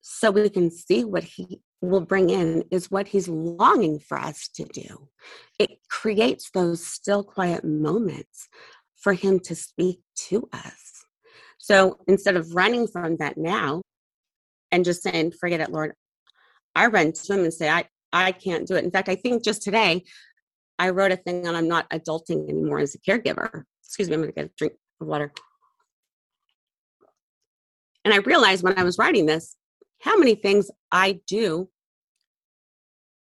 so 0.00 0.30
we 0.30 0.48
can 0.48 0.70
see 0.70 1.04
what 1.04 1.24
he 1.24 1.60
will 1.80 2.00
bring 2.00 2.30
in 2.30 2.64
is 2.70 2.90
what 2.90 3.08
he's 3.08 3.28
longing 3.28 3.98
for 3.98 4.18
us 4.18 4.48
to 4.54 4.64
do. 4.64 5.08
It 5.58 5.70
creates 5.88 6.50
those 6.50 6.86
still 6.86 7.24
quiet 7.24 7.64
moments 7.64 8.48
for 8.96 9.14
him 9.14 9.40
to 9.40 9.54
speak 9.54 10.00
to 10.28 10.48
us. 10.52 11.04
So 11.58 11.98
instead 12.06 12.36
of 12.36 12.54
running 12.54 12.86
from 12.86 13.16
that 13.16 13.38
now 13.38 13.80
and 14.70 14.84
just 14.84 15.02
saying, 15.02 15.32
forget 15.40 15.60
it, 15.60 15.70
Lord, 15.70 15.92
I 16.74 16.86
run 16.86 17.12
to 17.12 17.34
him 17.34 17.40
and 17.40 17.52
say, 17.52 17.68
I, 17.68 17.84
I 18.12 18.32
can't 18.32 18.66
do 18.66 18.74
it. 18.74 18.84
In 18.84 18.90
fact, 18.90 19.08
I 19.08 19.14
think 19.14 19.42
just 19.42 19.62
today 19.62 20.04
I 20.78 20.90
wrote 20.90 21.12
a 21.12 21.16
thing 21.16 21.46
on 21.46 21.54
I'm 21.54 21.68
not 21.68 21.88
adulting 21.90 22.48
anymore 22.48 22.80
as 22.80 22.94
a 22.94 22.98
caregiver. 22.98 23.64
Excuse 23.84 24.08
me, 24.08 24.14
I'm 24.14 24.20
going 24.20 24.32
to 24.32 24.40
get 24.40 24.46
a 24.46 24.52
drink 24.56 24.74
of 25.00 25.06
water. 25.06 25.32
And 28.04 28.14
I 28.14 28.18
realized 28.18 28.62
when 28.62 28.78
I 28.78 28.82
was 28.82 28.98
writing 28.98 29.26
this, 29.26 29.56
how 30.00 30.16
many 30.18 30.34
things 30.34 30.70
I 30.90 31.20
do 31.26 31.68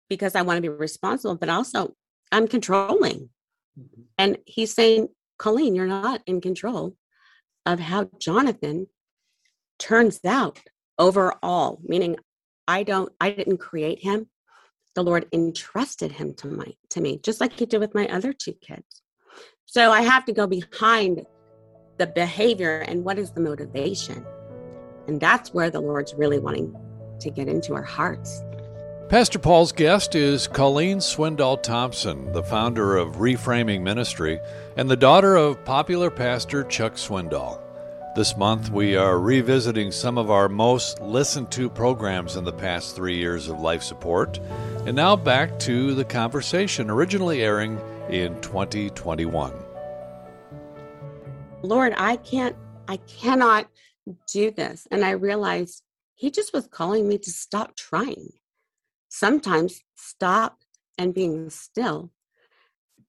because 0.08 0.34
I 0.34 0.42
want 0.42 0.56
to 0.56 0.62
be 0.62 0.68
responsible, 0.68 1.36
but 1.36 1.48
also 1.48 1.94
I'm 2.32 2.48
controlling. 2.48 3.30
Mm-hmm. 3.78 4.02
And 4.16 4.38
he's 4.46 4.74
saying, 4.74 5.08
Colleen, 5.38 5.74
you're 5.74 5.86
not 5.86 6.22
in 6.26 6.40
control 6.40 6.96
of 7.66 7.78
how 7.78 8.08
Jonathan 8.18 8.86
turns 9.78 10.20
out 10.24 10.58
overall, 10.98 11.80
meaning 11.84 12.16
I 12.66 12.82
don't, 12.82 13.12
I 13.20 13.30
didn't 13.30 13.58
create 13.58 14.02
him. 14.02 14.28
The 14.94 15.04
Lord 15.04 15.26
entrusted 15.32 16.12
him 16.12 16.34
to 16.34 16.48
my 16.48 16.74
to 16.90 17.00
me, 17.00 17.18
just 17.22 17.40
like 17.40 17.52
he 17.52 17.66
did 17.66 17.78
with 17.78 17.94
my 17.94 18.08
other 18.08 18.32
two 18.32 18.54
kids. 18.54 19.02
So 19.66 19.92
I 19.92 20.00
have 20.00 20.24
to 20.24 20.32
go 20.32 20.46
behind 20.46 21.24
the 21.98 22.06
behavior 22.06 22.80
and 22.80 23.04
what 23.04 23.18
is 23.18 23.32
the 23.32 23.40
motivation. 23.40 24.24
And 25.08 25.20
that's 25.20 25.52
where 25.54 25.70
the 25.70 25.80
Lord's 25.80 26.14
really 26.14 26.38
wanting 26.38 26.76
to 27.20 27.30
get 27.30 27.48
into 27.48 27.74
our 27.74 27.82
hearts. 27.82 28.42
Pastor 29.08 29.38
Paul's 29.38 29.72
guest 29.72 30.14
is 30.14 30.46
Colleen 30.46 30.98
Swindoll 30.98 31.62
Thompson, 31.62 32.30
the 32.32 32.42
founder 32.42 32.98
of 32.98 33.16
Reframing 33.16 33.80
Ministry 33.80 34.38
and 34.76 34.90
the 34.90 34.96
daughter 34.96 35.34
of 35.34 35.64
popular 35.64 36.10
pastor 36.10 36.62
Chuck 36.62 36.94
Swindoll. 36.94 37.58
This 38.14 38.36
month, 38.36 38.70
we 38.70 38.96
are 38.96 39.18
revisiting 39.18 39.92
some 39.92 40.18
of 40.18 40.30
our 40.30 40.46
most 40.46 41.00
listened 41.00 41.50
to 41.52 41.70
programs 41.70 42.36
in 42.36 42.44
the 42.44 42.52
past 42.52 42.94
three 42.94 43.16
years 43.16 43.48
of 43.48 43.60
life 43.60 43.82
support. 43.82 44.38
And 44.84 44.94
now 44.94 45.16
back 45.16 45.58
to 45.60 45.94
the 45.94 46.04
conversation 46.04 46.90
originally 46.90 47.42
airing 47.42 47.80
in 48.10 48.38
2021. 48.42 49.54
Lord, 51.62 51.94
I 51.96 52.16
can't, 52.16 52.56
I 52.88 52.98
cannot 52.98 53.68
do 54.32 54.50
this. 54.50 54.86
And 54.90 55.04
I 55.04 55.10
realized 55.10 55.82
he 56.14 56.30
just 56.30 56.52
was 56.52 56.66
calling 56.66 57.08
me 57.08 57.18
to 57.18 57.30
stop 57.30 57.76
trying. 57.76 58.30
Sometimes 59.08 59.80
stop 59.94 60.58
and 60.96 61.14
being 61.14 61.48
still 61.50 62.12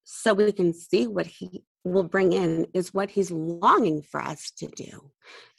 so 0.03 0.33
we 0.33 0.51
can 0.51 0.73
see 0.73 1.05
what 1.05 1.27
he 1.27 1.63
will 1.83 2.03
bring 2.03 2.33
in 2.33 2.65
is 2.73 2.93
what 2.93 3.11
he's 3.11 3.31
longing 3.31 4.01
for 4.01 4.21
us 4.21 4.51
to 4.57 4.67
do. 4.67 5.11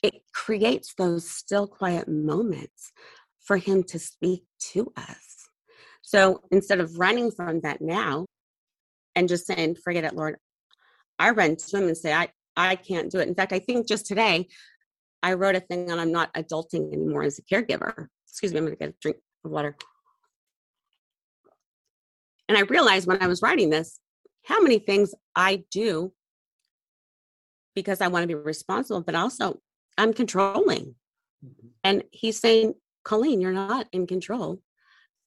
It 0.03 0.23
creates 0.35 0.95
those 0.95 1.31
still 1.31 1.67
quiet 1.69 2.09
moments 2.09 2.93
for 3.41 3.57
him 3.57 3.85
to 3.85 3.99
speak 3.99 4.45
to 4.73 4.93
us. 4.97 5.49
So 6.03 6.43
instead 6.51 6.81
of 6.81 6.99
running 6.99 7.31
from 7.31 7.61
that 7.61 7.81
now 7.81 8.27
and 9.15 9.29
just 9.29 9.47
saying, 9.47 9.77
forget 9.77 10.05
it, 10.05 10.15
Lord, 10.17 10.37
I 11.19 11.31
run 11.31 11.57
to 11.57 11.77
him 11.77 11.87
and 11.87 11.97
say, 11.97 12.13
I, 12.13 12.29
I 12.57 12.77
can't 12.77 13.11
do 13.11 13.19
it. 13.19 13.29
In 13.29 13.35
fact, 13.35 13.53
I 13.53 13.61
think 13.61 13.87
just 13.87 14.07
today 14.07 14.49
I 15.23 15.35
wrote 15.35 15.57
a 15.57 15.61
thing 15.61 15.91
on 15.91 15.99
I'm 15.99 16.13
not 16.13 16.33
adulting 16.35 16.93
anymore 16.93 17.23
as 17.23 17.39
a 17.39 17.43
caregiver. 17.43 18.07
Excuse 18.29 18.53
me, 18.53 18.59
I'm 18.59 18.67
to 18.67 18.77
get 18.77 18.91
a 18.91 18.95
drink 19.01 19.19
of 19.45 19.51
water. 19.51 19.77
And 22.49 22.57
I 22.57 22.63
realized 22.63 23.07
when 23.07 23.23
I 23.23 23.27
was 23.27 23.43
writing 23.43 23.71
this, 23.71 24.01
how 24.45 24.61
many 24.61 24.79
things 24.79 25.15
I 25.37 25.65
do 25.71 26.13
because 27.75 28.01
I 28.01 28.09
want 28.09 28.25
to 28.25 28.27
be 28.27 28.35
responsible, 28.35 29.03
but 29.03 29.15
also 29.15 29.61
I'm 29.97 30.13
controlling. 30.13 30.95
Mm-hmm. 31.45 31.69
And 31.85 32.05
he's 32.11 32.41
saying, 32.41 32.75
Colleen, 33.05 33.41
you're 33.41 33.53
not 33.53 33.87
in 33.93 34.07
control 34.07 34.61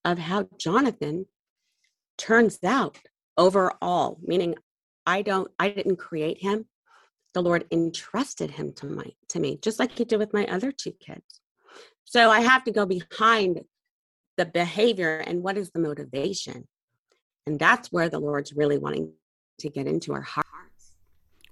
of 0.03 0.19
how 0.19 0.47
Jonathan 0.57 1.25
turns 2.17 2.59
out 2.63 2.97
overall, 3.37 4.19
meaning 4.21 4.55
I 5.05 5.21
don't, 5.21 5.49
I 5.57 5.69
didn't 5.69 5.97
create 5.97 6.41
him 6.41 6.65
the 7.33 7.41
Lord 7.41 7.65
entrusted 7.71 8.51
him 8.51 8.73
to 8.73 8.85
my 8.85 9.05
to 9.29 9.39
me, 9.39 9.57
just 9.61 9.79
like 9.79 9.97
he 9.97 10.05
did 10.05 10.19
with 10.19 10.33
my 10.33 10.45
other 10.45 10.71
two 10.71 10.91
kids. 10.91 11.41
So 12.05 12.29
I 12.29 12.41
have 12.41 12.63
to 12.65 12.71
go 12.71 12.85
behind 12.85 13.61
the 14.37 14.45
behavior 14.45 15.17
and 15.17 15.43
what 15.43 15.57
is 15.57 15.71
the 15.71 15.79
motivation. 15.79 16.67
And 17.45 17.59
that's 17.59 17.91
where 17.91 18.09
the 18.09 18.19
Lord's 18.19 18.53
really 18.53 18.77
wanting 18.77 19.13
to 19.59 19.69
get 19.69 19.87
into 19.87 20.13
our 20.13 20.21
hearts. 20.21 20.47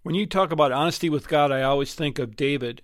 When 0.03 0.15
you 0.15 0.25
talk 0.25 0.51
about 0.51 0.71
honesty 0.71 1.09
with 1.09 1.27
God, 1.27 1.51
I 1.51 1.63
always 1.63 1.93
think 1.93 2.17
of 2.17 2.35
David. 2.35 2.81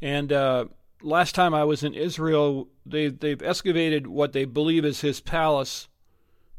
And 0.00 0.32
uh, 0.32 0.66
last 1.02 1.34
time 1.34 1.54
I 1.54 1.64
was 1.64 1.82
in 1.82 1.94
Israel, 1.94 2.68
they, 2.86 3.08
they've 3.08 3.42
excavated 3.42 4.06
what 4.06 4.32
they 4.32 4.44
believe 4.44 4.84
is 4.84 5.00
his 5.00 5.20
palace 5.20 5.88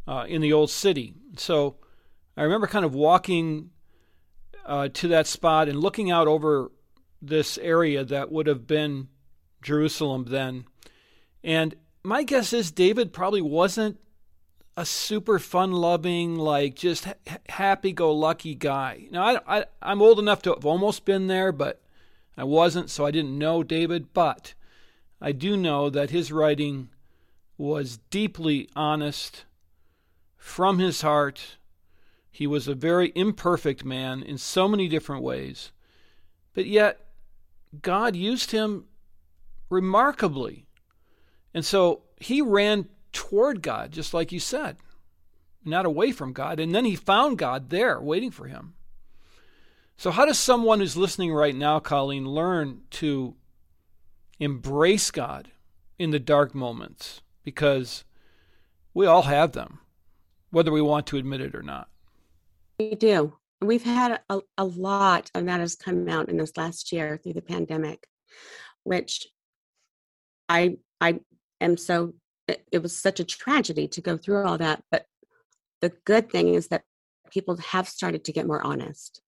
uh, 0.08 0.26
in 0.28 0.42
the 0.42 0.54
old 0.54 0.70
city. 0.70 1.14
So 1.38 1.78
I 2.36 2.44
remember 2.44 2.68
kind 2.68 2.86
of 2.86 2.94
walking 2.94 3.70
uh, 4.66 4.90
to 4.90 5.08
that 5.10 5.28
spot 5.28 5.70
and 5.70 5.80
looking 5.80 6.12
out 6.12 6.28
over 6.28 6.72
this 7.22 7.58
area 7.60 8.04
that 8.04 8.32
would 8.32 8.48
have 8.48 8.68
been 8.68 9.08
Jerusalem 9.62 10.26
then. 10.30 10.66
And 11.44 11.76
my 12.04 12.24
guess 12.24 12.54
is 12.54 12.72
David 12.72 13.14
probably 13.14 13.42
wasn't 13.42 14.00
a 14.78 14.86
super 14.86 15.40
fun 15.40 15.72
loving, 15.72 16.36
like 16.36 16.76
just 16.76 17.06
ha- 17.06 17.38
happy 17.48 17.94
go 17.94 18.12
lucky 18.14 18.56
guy. 18.56 19.08
Now, 19.12 19.24
I, 19.24 19.60
I, 19.60 19.66
I'm 19.82 20.02
old 20.02 20.20
enough 20.20 20.42
to 20.44 20.54
have 20.54 20.66
almost 20.66 21.06
been 21.06 21.28
there, 21.28 21.52
but 21.52 21.82
I 22.38 22.44
wasn't, 22.44 22.90
so 22.90 23.06
I 23.06 23.12
didn't 23.12 23.38
know 23.38 23.64
David. 23.64 24.14
But 24.14 24.54
I 25.22 25.32
do 25.32 25.56
know 25.56 25.90
that 25.90 26.10
his 26.10 26.32
writing 26.32 26.90
was 27.58 28.00
deeply 28.10 28.70
honest 28.76 29.46
from 30.36 30.78
his 30.80 31.02
heart 31.02 31.58
he 32.36 32.48
was 32.48 32.68
a 32.68 32.76
very 32.76 33.14
imperfect 33.16 33.86
man 33.86 34.22
in 34.22 34.38
so 34.38 34.68
many 34.68 34.90
different 34.90 35.24
ways, 35.24 35.72
but 36.54 36.66
yet 36.66 37.00
God 37.82 38.14
used 38.14 38.52
him 38.52 38.88
remarkably. 39.70 40.66
And 41.54 41.64
so 41.64 42.02
he 42.20 42.42
ran 42.42 42.90
toward 43.14 43.62
God, 43.62 43.94
just 43.94 44.14
like 44.14 44.34
you 44.34 44.42
said, 44.42 44.76
not 45.64 45.86
away 45.86 46.12
from 46.12 46.34
God. 46.34 46.60
And 46.60 46.76
then 46.76 46.84
he 46.84 46.98
found 46.98 47.38
God 47.38 47.70
there 47.70 48.02
waiting 48.02 48.32
for 48.32 48.48
him. 48.48 48.74
So, 49.96 50.12
how 50.12 50.26
does 50.26 50.38
someone 50.38 50.82
who's 50.82 50.98
listening 50.98 51.34
right 51.34 51.56
now, 51.56 51.80
Colleen, 51.80 52.28
learn 52.28 52.82
to 52.92 53.36
embrace 54.42 55.10
God 55.10 55.52
in 55.98 56.12
the 56.12 56.20
dark 56.20 56.54
moments? 56.54 57.22
Because 57.46 58.04
we 58.94 59.06
all 59.06 59.22
have 59.22 59.54
them, 59.54 59.80
whether 60.50 60.74
we 60.74 60.82
want 60.82 61.08
to 61.08 61.18
admit 61.18 61.40
it 61.40 61.56
or 61.56 61.64
not. 61.64 61.88
We 62.80 62.96
do. 62.96 63.34
We've 63.62 63.84
had 63.84 64.20
a, 64.30 64.42
a 64.58 64.66
lot 64.66 65.32
of 65.34 65.46
that 65.46 65.60
has 65.60 65.76
come 65.76 66.08
out 66.10 66.30
in 66.30 66.38
this 66.38 66.58
last 66.58 66.92
year 66.92 67.18
through 67.18 67.34
the 67.34 67.42
pandemic, 67.42 68.06
which 68.84 69.28
I 70.50 70.78
I 71.00 71.20
am 71.62 71.78
so 71.78 72.14
it 72.48 72.82
was 72.82 72.96
such 72.96 73.20
a 73.20 73.26
tragedy 73.26 73.88
to 73.88 74.02
go 74.02 74.18
through 74.18 74.46
all 74.46 74.58
that. 74.58 74.84
But 74.92 75.06
the 75.82 75.94
good 76.06 76.30
thing 76.30 76.54
is 76.54 76.68
that 76.68 76.84
people 77.32 77.58
have 77.58 77.88
started 77.88 78.24
to 78.26 78.32
get 78.32 78.48
more 78.48 78.62
honest. 78.62 79.22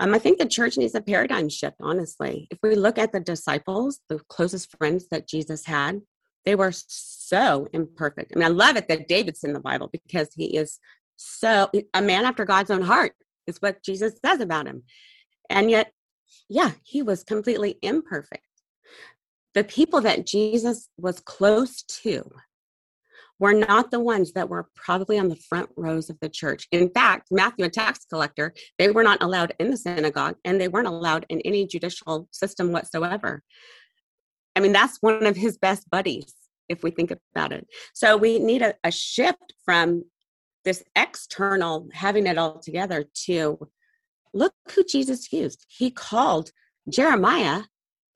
Um, 0.00 0.14
I 0.14 0.18
think 0.18 0.38
the 0.38 0.46
church 0.46 0.78
needs 0.78 0.94
a 0.94 1.02
paradigm 1.02 1.50
shift, 1.50 1.76
honestly. 1.80 2.48
If 2.50 2.58
we 2.62 2.74
look 2.74 2.96
at 2.96 3.12
the 3.12 3.20
disciples, 3.20 4.00
the 4.08 4.20
closest 4.28 4.74
friends 4.78 5.08
that 5.10 5.28
Jesus 5.28 5.66
had, 5.66 6.00
they 6.46 6.54
were 6.54 6.72
so 6.72 7.68
imperfect. 7.72 8.32
I 8.34 8.38
mean, 8.38 8.46
I 8.46 8.48
love 8.48 8.76
it 8.76 8.88
that 8.88 9.06
David's 9.06 9.44
in 9.44 9.52
the 9.52 9.60
Bible 9.60 9.90
because 9.92 10.30
he 10.34 10.56
is 10.56 10.78
so, 11.16 11.70
a 11.94 12.02
man 12.02 12.24
after 12.24 12.44
God's 12.44 12.70
own 12.70 12.82
heart 12.82 13.12
is 13.46 13.58
what 13.58 13.82
Jesus 13.82 14.14
says 14.24 14.40
about 14.40 14.66
him. 14.66 14.82
And 15.50 15.70
yet, 15.70 15.92
yeah, 16.48 16.72
he 16.82 17.02
was 17.02 17.24
completely 17.24 17.78
imperfect. 17.82 18.46
The 19.54 19.64
people 19.64 20.00
that 20.02 20.26
Jesus 20.26 20.88
was 20.96 21.20
close 21.20 21.82
to 21.82 22.30
were 23.38 23.52
not 23.52 23.90
the 23.90 24.00
ones 24.00 24.32
that 24.32 24.48
were 24.48 24.68
probably 24.74 25.18
on 25.18 25.28
the 25.28 25.36
front 25.36 25.68
rows 25.76 26.08
of 26.08 26.18
the 26.20 26.28
church. 26.28 26.68
In 26.70 26.88
fact, 26.90 27.28
Matthew, 27.30 27.64
a 27.64 27.68
tax 27.68 28.06
collector, 28.08 28.54
they 28.78 28.90
were 28.90 29.02
not 29.02 29.22
allowed 29.22 29.52
in 29.58 29.70
the 29.70 29.76
synagogue 29.76 30.36
and 30.44 30.60
they 30.60 30.68
weren't 30.68 30.86
allowed 30.86 31.26
in 31.28 31.40
any 31.40 31.66
judicial 31.66 32.28
system 32.30 32.70
whatsoever. 32.70 33.42
I 34.54 34.60
mean, 34.60 34.72
that's 34.72 34.98
one 35.00 35.26
of 35.26 35.36
his 35.36 35.58
best 35.58 35.90
buddies, 35.90 36.32
if 36.68 36.82
we 36.82 36.92
think 36.92 37.12
about 37.34 37.52
it. 37.52 37.66
So 37.94 38.16
we 38.16 38.38
need 38.38 38.62
a, 38.62 38.74
a 38.84 38.92
shift 38.92 39.54
from 39.64 40.04
this 40.64 40.82
external 40.96 41.88
having 41.92 42.26
it 42.26 42.38
all 42.38 42.58
together 42.58 43.04
to 43.26 43.68
look 44.32 44.54
who 44.74 44.84
Jesus 44.84 45.32
used. 45.32 45.66
He 45.68 45.90
called 45.90 46.52
Jeremiah, 46.88 47.64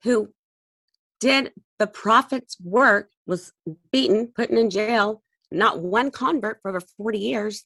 who 0.03 0.33
did 1.19 1.53
the 1.79 1.87
prophet's 1.87 2.57
work, 2.61 3.09
was 3.25 3.53
beaten, 3.91 4.27
put 4.27 4.49
in 4.49 4.69
jail, 4.69 5.23
not 5.51 5.79
one 5.79 6.11
convert 6.11 6.61
for 6.61 6.69
over 6.69 6.79
40 6.79 7.19
years. 7.19 7.65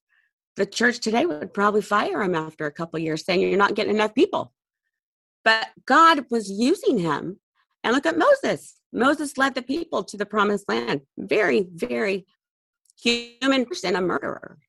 The 0.55 0.65
church 0.65 0.99
today 0.99 1.25
would 1.25 1.53
probably 1.53 1.81
fire 1.81 2.21
him 2.21 2.35
after 2.35 2.65
a 2.65 2.71
couple 2.71 2.99
years, 2.99 3.25
saying 3.25 3.41
you're 3.41 3.57
not 3.57 3.75
getting 3.75 3.95
enough 3.95 4.13
people. 4.13 4.53
But 5.43 5.69
God 5.85 6.25
was 6.29 6.49
using 6.49 6.99
him. 6.99 7.39
And 7.83 7.95
look 7.95 8.05
at 8.05 8.17
Moses. 8.17 8.75
Moses 8.93 9.37
led 9.37 9.55
the 9.55 9.61
people 9.61 10.03
to 10.03 10.17
the 10.17 10.25
promised 10.25 10.69
land. 10.69 11.01
Very, 11.17 11.65
very 11.73 12.27
human 13.01 13.65
person, 13.65 13.95
a 13.95 14.01
murderer. 14.01 14.59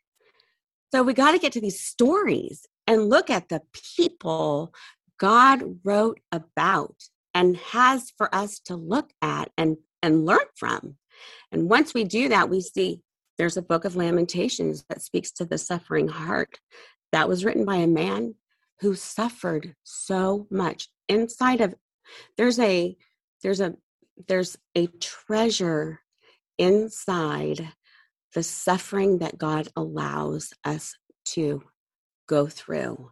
So 0.92 1.02
we 1.02 1.14
got 1.14 1.32
to 1.32 1.38
get 1.38 1.52
to 1.52 1.60
these 1.60 1.80
stories 1.80 2.66
and 2.86 3.08
look 3.08 3.30
at 3.30 3.48
the 3.48 3.62
people 3.96 4.74
God 5.18 5.62
wrote 5.84 6.20
about 6.30 6.96
and 7.32 7.56
has 7.56 8.12
for 8.18 8.34
us 8.34 8.58
to 8.66 8.76
look 8.76 9.10
at 9.22 9.50
and, 9.56 9.78
and 10.02 10.26
learn 10.26 10.44
from. 10.54 10.96
And 11.50 11.70
once 11.70 11.94
we 11.94 12.04
do 12.04 12.28
that, 12.28 12.50
we 12.50 12.60
see 12.60 13.00
there's 13.38 13.56
a 13.56 13.62
book 13.62 13.84
of 13.84 13.96
Lamentations 13.96 14.84
that 14.88 15.00
speaks 15.00 15.30
to 15.32 15.46
the 15.46 15.58
suffering 15.58 16.08
heart. 16.08 16.58
That 17.12 17.28
was 17.28 17.44
written 17.44 17.64
by 17.64 17.76
a 17.76 17.86
man 17.86 18.34
who 18.80 18.94
suffered 18.94 19.74
so 19.84 20.46
much 20.50 20.88
inside 21.08 21.60
of 21.60 21.74
there's 22.36 22.58
a 22.58 22.96
there's 23.42 23.60
a 23.60 23.74
there's 24.28 24.56
a 24.74 24.86
treasure 24.86 26.00
inside 26.58 27.68
the 28.34 28.42
suffering 28.42 29.18
that 29.18 29.38
God 29.38 29.68
allows 29.76 30.52
us 30.64 30.96
to 31.24 31.62
go 32.28 32.46
through. 32.46 33.10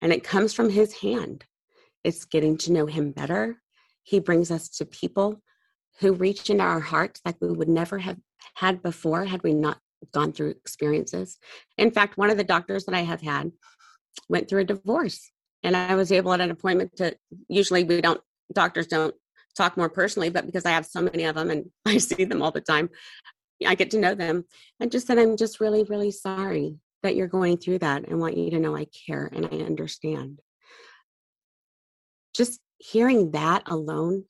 And 0.00 0.12
it 0.12 0.24
comes 0.24 0.52
from 0.52 0.70
his 0.70 0.94
hand. 0.94 1.44
It's 2.04 2.24
getting 2.24 2.56
to 2.58 2.72
know 2.72 2.86
him 2.86 3.12
better. 3.12 3.60
He 4.02 4.20
brings 4.20 4.50
us 4.50 4.68
to 4.70 4.86
people 4.86 5.42
who 6.00 6.12
reach 6.12 6.50
into 6.50 6.62
our 6.62 6.80
hearts 6.80 7.20
like 7.24 7.36
we 7.40 7.50
would 7.50 7.68
never 7.68 7.98
have 7.98 8.18
had 8.54 8.82
before 8.82 9.24
had 9.24 9.42
we 9.42 9.54
not 9.54 9.78
gone 10.12 10.32
through 10.32 10.50
experiences. 10.50 11.38
In 11.78 11.90
fact, 11.90 12.18
one 12.18 12.30
of 12.30 12.36
the 12.36 12.44
doctors 12.44 12.84
that 12.84 12.94
I 12.94 13.00
have 13.00 13.22
had 13.22 13.52
went 14.28 14.48
through 14.48 14.60
a 14.60 14.64
divorce, 14.64 15.30
and 15.62 15.76
I 15.76 15.94
was 15.94 16.12
able 16.12 16.32
at 16.32 16.40
an 16.40 16.50
appointment 16.50 16.96
to 16.96 17.16
usually 17.48 17.84
we 17.84 18.00
don't, 18.00 18.20
doctors 18.52 18.86
don't 18.86 19.14
talk 19.56 19.76
more 19.76 19.88
personally, 19.88 20.28
but 20.28 20.46
because 20.46 20.66
I 20.66 20.70
have 20.70 20.86
so 20.86 21.00
many 21.00 21.24
of 21.24 21.34
them 21.34 21.50
and 21.50 21.70
I 21.86 21.98
see 21.98 22.24
them 22.24 22.42
all 22.42 22.52
the 22.52 22.60
time, 22.60 22.90
I 23.64 23.74
get 23.74 23.90
to 23.92 24.00
know 24.00 24.14
them 24.14 24.44
and 24.80 24.90
just 24.90 25.06
said, 25.06 25.18
I'm 25.18 25.36
just 25.36 25.60
really, 25.60 25.84
really 25.84 26.10
sorry 26.10 26.76
that 27.02 27.16
you're 27.16 27.28
going 27.28 27.56
through 27.56 27.78
that 27.78 28.08
and 28.08 28.18
want 28.18 28.36
you 28.36 28.50
to 28.50 28.58
know 28.58 28.76
I 28.76 28.86
care 28.86 29.30
and 29.32 29.46
I 29.46 29.64
understand. 29.64 30.40
Just 32.34 32.60
hearing 32.78 33.30
that 33.30 33.62
alone 33.66 34.24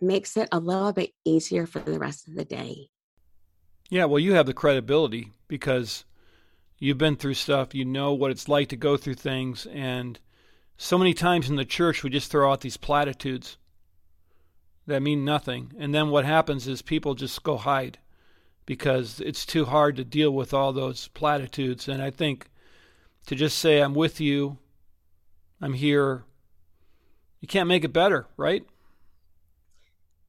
makes 0.00 0.36
it 0.36 0.48
a 0.52 0.58
little 0.58 0.92
bit 0.92 1.10
easier 1.24 1.66
for 1.66 1.80
the 1.80 1.98
rest 1.98 2.28
of 2.28 2.34
the 2.34 2.44
day. 2.44 2.88
Yeah, 3.90 4.06
well, 4.06 4.18
you 4.18 4.34
have 4.34 4.46
the 4.46 4.54
credibility 4.54 5.32
because 5.48 6.04
you've 6.78 6.98
been 6.98 7.16
through 7.16 7.34
stuff, 7.34 7.74
you 7.74 7.84
know 7.84 8.12
what 8.12 8.30
it's 8.30 8.48
like 8.48 8.68
to 8.68 8.76
go 8.76 8.96
through 8.96 9.14
things, 9.14 9.66
and 9.66 10.18
so 10.76 10.98
many 10.98 11.14
times 11.14 11.48
in 11.48 11.56
the 11.56 11.64
church 11.64 12.02
we 12.02 12.10
just 12.10 12.30
throw 12.30 12.50
out 12.50 12.60
these 12.60 12.76
platitudes 12.76 13.56
that 14.86 15.02
mean 15.02 15.24
nothing. 15.24 15.72
And 15.78 15.94
then 15.94 16.10
what 16.10 16.24
happens 16.24 16.68
is 16.68 16.82
people 16.82 17.14
just 17.14 17.42
go 17.42 17.56
hide 17.56 17.98
because 18.66 19.20
it's 19.20 19.46
too 19.46 19.64
hard 19.64 19.96
to 19.96 20.04
deal 20.04 20.32
with 20.32 20.52
all 20.52 20.72
those 20.72 21.08
platitudes. 21.08 21.88
And 21.88 22.02
I 22.02 22.10
think 22.10 22.48
to 23.26 23.34
just 23.34 23.58
say, 23.58 23.80
I'm 23.80 23.94
with 23.94 24.20
you, 24.20 24.58
I'm 25.62 25.72
here, 25.72 26.24
you 27.40 27.48
can't 27.48 27.68
make 27.68 27.84
it 27.84 27.92
better, 27.92 28.26
right? 28.36 28.64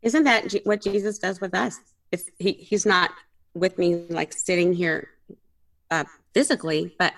Isn't 0.03 0.23
that 0.23 0.53
what 0.63 0.81
Jesus 0.81 1.17
does 1.17 1.41
with 1.41 1.55
us? 1.55 1.79
If 2.11 2.23
he, 2.37 2.53
he's 2.53 2.85
not 2.85 3.11
with 3.53 3.77
me 3.77 4.05
like 4.09 4.31
sitting 4.31 4.71
here 4.71 5.09
uh, 5.89 6.05
physically, 6.33 6.95
but 6.99 7.13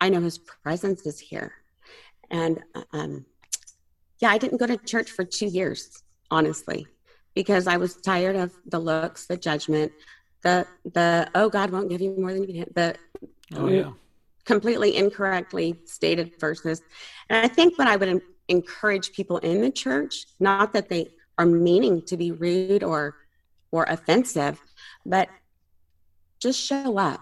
I 0.00 0.08
know 0.08 0.20
his 0.20 0.38
presence 0.38 1.06
is 1.06 1.20
here. 1.20 1.52
And 2.30 2.62
um, 2.92 3.24
yeah, 4.18 4.30
I 4.30 4.38
didn't 4.38 4.58
go 4.58 4.66
to 4.66 4.76
church 4.76 5.12
for 5.12 5.24
two 5.24 5.46
years, 5.46 6.02
honestly, 6.30 6.86
because 7.34 7.66
I 7.66 7.76
was 7.76 7.96
tired 7.96 8.36
of 8.36 8.52
the 8.66 8.78
looks, 8.78 9.26
the 9.26 9.36
judgment, 9.36 9.92
the 10.44 10.66
the 10.92 11.28
oh 11.34 11.48
God 11.48 11.70
won't 11.70 11.88
give 11.88 12.00
you 12.00 12.14
more 12.16 12.32
than 12.32 12.44
you 12.44 12.64
can 12.64 12.72
the 12.74 12.94
oh, 13.56 13.66
yeah. 13.66 13.90
completely 14.44 14.96
incorrectly 14.96 15.76
stated 15.86 16.38
verses. 16.38 16.82
And 17.28 17.44
I 17.44 17.48
think 17.48 17.76
what 17.76 17.88
I 17.88 17.96
would 17.96 18.22
encourage 18.48 19.12
people 19.12 19.38
in 19.38 19.60
the 19.60 19.70
church, 19.70 20.26
not 20.38 20.72
that 20.74 20.88
they 20.88 21.08
are 21.38 21.46
meaning 21.46 22.02
to 22.02 22.16
be 22.16 22.30
rude 22.30 22.84
or 22.84 23.16
or 23.72 23.84
offensive, 23.84 24.60
but 25.04 25.28
just 26.38 26.60
show 26.60 26.98
up. 26.98 27.20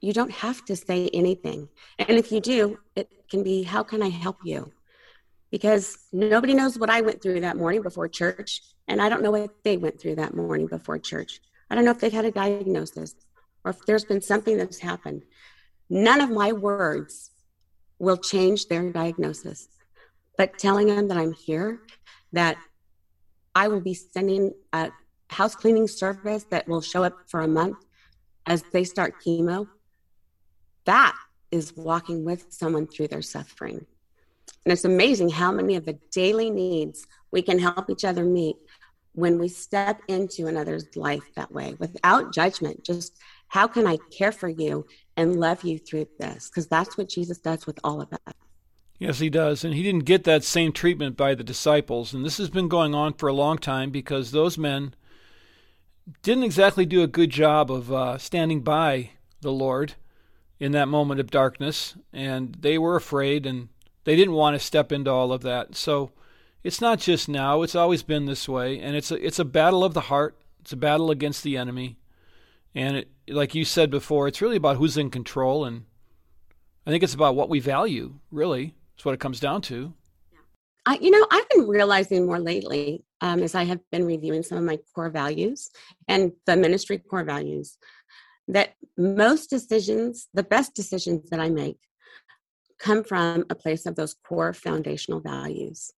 You 0.00 0.12
don't 0.12 0.30
have 0.30 0.64
to 0.66 0.76
say 0.76 1.10
anything. 1.12 1.68
And 1.98 2.16
if 2.16 2.30
you 2.30 2.40
do, 2.40 2.78
it 2.94 3.10
can 3.28 3.42
be, 3.42 3.62
how 3.64 3.82
can 3.82 4.02
I 4.02 4.08
help 4.08 4.38
you? 4.44 4.72
Because 5.50 5.98
nobody 6.12 6.54
knows 6.54 6.78
what 6.78 6.88
I 6.88 7.00
went 7.00 7.20
through 7.22 7.40
that 7.40 7.56
morning 7.56 7.82
before 7.82 8.08
church, 8.08 8.62
and 8.88 9.00
I 9.00 9.08
don't 9.08 9.22
know 9.22 9.30
what 9.30 9.62
they 9.62 9.76
went 9.76 10.00
through 10.00 10.16
that 10.16 10.34
morning 10.34 10.66
before 10.66 10.98
church. 10.98 11.40
I 11.70 11.74
don't 11.74 11.84
know 11.84 11.90
if 11.90 12.00
they've 12.00 12.12
had 12.12 12.24
a 12.24 12.30
diagnosis 12.30 13.14
or 13.64 13.70
if 13.70 13.84
there's 13.86 14.04
been 14.04 14.20
something 14.20 14.56
that's 14.56 14.78
happened. 14.78 15.22
None 15.88 16.20
of 16.20 16.30
my 16.30 16.52
words 16.52 17.30
will 17.98 18.16
change 18.16 18.68
their 18.68 18.90
diagnosis. 18.90 19.68
But 20.36 20.58
telling 20.58 20.88
them 20.88 21.08
that 21.08 21.16
I'm 21.16 21.32
here, 21.32 21.80
that 22.32 22.56
I 23.54 23.68
will 23.68 23.80
be 23.80 23.94
sending 23.94 24.52
a 24.72 24.90
house 25.30 25.54
cleaning 25.54 25.88
service 25.88 26.44
that 26.50 26.68
will 26.68 26.80
show 26.80 27.04
up 27.04 27.16
for 27.28 27.40
a 27.40 27.48
month 27.48 27.78
as 28.46 28.62
they 28.72 28.84
start 28.84 29.14
chemo, 29.24 29.68
that 30.84 31.16
is 31.50 31.74
walking 31.76 32.24
with 32.24 32.46
someone 32.50 32.86
through 32.86 33.08
their 33.08 33.22
suffering. 33.22 33.86
And 34.64 34.72
it's 34.72 34.84
amazing 34.84 35.30
how 35.30 35.52
many 35.52 35.76
of 35.76 35.84
the 35.84 35.98
daily 36.10 36.50
needs 36.50 37.06
we 37.30 37.42
can 37.42 37.58
help 37.58 37.88
each 37.90 38.04
other 38.04 38.24
meet 38.24 38.56
when 39.14 39.38
we 39.38 39.48
step 39.48 40.00
into 40.08 40.46
another's 40.46 40.96
life 40.96 41.24
that 41.36 41.50
way 41.52 41.74
without 41.78 42.32
judgment. 42.32 42.84
Just 42.84 43.18
how 43.48 43.66
can 43.66 43.86
I 43.86 43.98
care 44.10 44.32
for 44.32 44.48
you 44.48 44.86
and 45.16 45.38
love 45.38 45.62
you 45.62 45.78
through 45.78 46.08
this? 46.18 46.48
Because 46.48 46.66
that's 46.66 46.98
what 46.98 47.08
Jesus 47.08 47.38
does 47.38 47.66
with 47.66 47.78
all 47.84 48.00
of 48.00 48.12
us. 48.12 48.34
Yes, 48.98 49.18
he 49.18 49.30
does. 49.30 49.64
And 49.64 49.74
he 49.74 49.82
didn't 49.82 50.04
get 50.04 50.24
that 50.24 50.44
same 50.44 50.72
treatment 50.72 51.16
by 51.16 51.34
the 51.34 51.44
disciples. 51.44 52.12
And 52.12 52.24
this 52.24 52.38
has 52.38 52.50
been 52.50 52.68
going 52.68 52.94
on 52.94 53.14
for 53.14 53.28
a 53.28 53.34
long 53.34 53.58
time 53.58 53.90
because 53.90 54.30
those 54.30 54.58
men 54.58 54.94
didn't 56.22 56.44
exactly 56.44 56.86
do 56.86 57.02
a 57.02 57.08
good 57.08 57.30
job 57.30 57.70
of 57.70 57.92
uh, 57.92 58.18
standing 58.18 58.62
by 58.62 59.10
the 59.40 59.52
Lord 59.52 59.94
in 60.58 60.72
that 60.72 60.88
moment 60.88 61.20
of 61.20 61.30
darkness. 61.30 61.96
And 62.12 62.56
they 62.60 62.78
were 62.78 62.96
afraid 62.96 63.46
and 63.46 63.68
they 64.04 64.16
didn't 64.16 64.34
want 64.34 64.54
to 64.54 64.64
step 64.64 64.90
into 64.90 65.10
all 65.10 65.32
of 65.32 65.42
that. 65.42 65.76
So 65.76 66.12
it's 66.64 66.80
not 66.80 66.98
just 66.98 67.28
now, 67.28 67.62
it's 67.62 67.74
always 67.74 68.02
been 68.02 68.24
this 68.24 68.48
way. 68.48 68.80
And 68.80 68.96
it's 68.96 69.10
a, 69.10 69.24
it's 69.24 69.38
a 69.38 69.44
battle 69.44 69.84
of 69.84 69.94
the 69.94 70.00
heart, 70.00 70.36
it's 70.60 70.72
a 70.72 70.76
battle 70.76 71.10
against 71.10 71.44
the 71.44 71.56
enemy. 71.58 71.98
And 72.74 72.96
it, 72.96 73.10
like 73.28 73.54
you 73.54 73.64
said 73.64 73.90
before, 73.90 74.26
it's 74.26 74.42
really 74.42 74.56
about 74.56 74.78
who's 74.78 74.96
in 74.96 75.10
control. 75.10 75.64
And 75.64 75.84
I 76.86 76.90
think 76.90 77.04
it's 77.04 77.14
about 77.14 77.36
what 77.36 77.50
we 77.50 77.60
value, 77.60 78.14
really. 78.32 78.74
That's 78.96 79.04
what 79.04 79.14
it 79.14 79.20
comes 79.20 79.38
down 79.38 79.60
to. 79.62 79.92
I, 80.86 80.98
you 81.00 81.10
know, 81.10 81.26
I've 81.30 81.48
been 81.50 81.68
realizing 81.68 82.26
more 82.26 82.40
lately 82.40 83.04
um, 83.20 83.42
as 83.42 83.54
I 83.54 83.64
have 83.64 83.80
been 83.90 84.04
reviewing 84.04 84.42
some 84.42 84.58
of 84.58 84.64
my 84.64 84.78
core 84.94 85.10
values 85.10 85.70
and 86.08 86.32
the 86.46 86.56
ministry 86.56 86.98
core 86.98 87.24
values 87.24 87.78
that 88.48 88.74
most 88.98 89.48
decisions, 89.48 90.28
the 90.34 90.42
best 90.42 90.74
decisions 90.74 91.30
that 91.30 91.40
I 91.40 91.48
make, 91.48 91.78
come 92.78 93.02
from 93.02 93.46
a 93.48 93.54
place 93.54 93.86
of 93.86 93.96
those 93.96 94.14
core 94.26 94.52
foundational 94.52 95.20
values, 95.20 95.90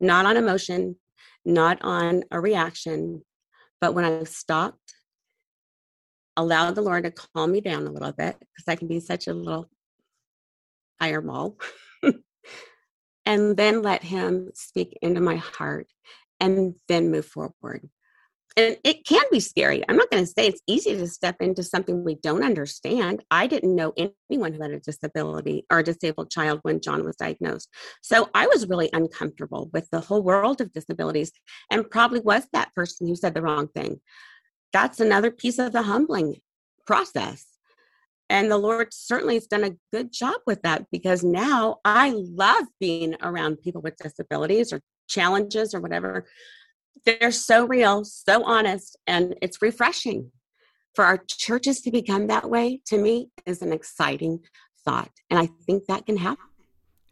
not 0.00 0.26
on 0.26 0.36
emotion, 0.36 0.96
not 1.44 1.78
on 1.82 2.24
a 2.30 2.40
reaction, 2.40 3.22
but 3.80 3.94
when 3.94 4.04
I've 4.04 4.28
stopped, 4.28 4.94
allowed 6.36 6.74
the 6.74 6.82
Lord 6.82 7.04
to 7.04 7.10
calm 7.10 7.52
me 7.52 7.60
down 7.60 7.86
a 7.86 7.90
little 7.90 8.12
bit 8.12 8.36
because 8.38 8.68
I 8.68 8.76
can 8.76 8.88
be 8.88 9.00
such 9.00 9.26
a 9.26 9.34
little 9.34 9.68
fireball. 10.98 11.56
and 13.26 13.56
then 13.56 13.82
let 13.82 14.02
him 14.02 14.50
speak 14.54 14.96
into 15.02 15.20
my 15.20 15.36
heart 15.36 15.88
and 16.40 16.74
then 16.88 17.10
move 17.10 17.26
forward. 17.26 17.88
And 18.56 18.78
it 18.84 19.04
can 19.04 19.24
be 19.30 19.40
scary. 19.40 19.82
I'm 19.86 19.96
not 19.96 20.10
going 20.10 20.24
to 20.24 20.30
say 20.30 20.46
it's 20.46 20.62
easy 20.66 20.96
to 20.96 21.06
step 21.06 21.36
into 21.40 21.62
something 21.62 22.02
we 22.02 22.14
don't 22.14 22.42
understand. 22.42 23.22
I 23.30 23.46
didn't 23.46 23.76
know 23.76 23.92
anyone 24.30 24.54
who 24.54 24.62
had 24.62 24.70
a 24.70 24.80
disability 24.80 25.66
or 25.70 25.80
a 25.80 25.82
disabled 25.82 26.30
child 26.30 26.60
when 26.62 26.80
John 26.80 27.04
was 27.04 27.16
diagnosed. 27.16 27.68
So 28.00 28.30
I 28.34 28.46
was 28.46 28.66
really 28.66 28.88
uncomfortable 28.94 29.68
with 29.74 29.90
the 29.90 30.00
whole 30.00 30.22
world 30.22 30.62
of 30.62 30.72
disabilities 30.72 31.32
and 31.70 31.90
probably 31.90 32.20
was 32.20 32.46
that 32.52 32.74
person 32.74 33.06
who 33.06 33.14
said 33.14 33.34
the 33.34 33.42
wrong 33.42 33.68
thing. 33.68 34.00
That's 34.72 35.00
another 35.00 35.30
piece 35.30 35.58
of 35.58 35.72
the 35.72 35.82
humbling 35.82 36.36
process. 36.86 37.44
And 38.30 38.50
the 38.50 38.58
Lord 38.58 38.88
certainly 38.92 39.34
has 39.34 39.46
done 39.46 39.64
a 39.64 39.76
good 39.92 40.12
job 40.12 40.40
with 40.46 40.62
that 40.62 40.86
because 40.90 41.22
now 41.22 41.76
I 41.84 42.14
love 42.16 42.64
being 42.80 43.16
around 43.22 43.60
people 43.60 43.82
with 43.82 43.98
disabilities 43.98 44.72
or 44.72 44.80
challenges 45.08 45.74
or 45.74 45.80
whatever 45.80 46.26
they're 47.04 47.30
so 47.30 47.66
real, 47.66 48.04
so 48.04 48.44
honest, 48.44 48.96
and 49.06 49.34
it's 49.42 49.62
refreshing. 49.62 50.30
For 50.94 51.04
our 51.04 51.18
churches 51.18 51.82
to 51.82 51.90
become 51.90 52.26
that 52.28 52.48
way, 52.48 52.80
to 52.86 52.98
me, 52.98 53.28
is 53.44 53.60
an 53.60 53.72
exciting 53.72 54.40
thought. 54.84 55.10
And 55.30 55.38
I 55.38 55.48
think 55.66 55.86
that 55.86 56.06
can 56.06 56.16
happen. 56.16 56.44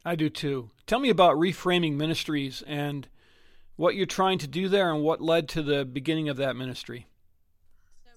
I 0.04 0.14
do 0.16 0.30
too. 0.30 0.70
Tell 0.86 0.98
me 0.98 1.10
about 1.10 1.36
reframing 1.36 1.94
ministries 1.94 2.62
and 2.66 3.08
what 3.76 3.94
you're 3.94 4.06
trying 4.06 4.38
to 4.38 4.46
do 4.46 4.68
there 4.68 4.92
and 4.92 5.02
what 5.02 5.20
led 5.20 5.48
to 5.50 5.62
the 5.62 5.84
beginning 5.84 6.28
of 6.28 6.36
that 6.38 6.56
ministry. 6.56 7.06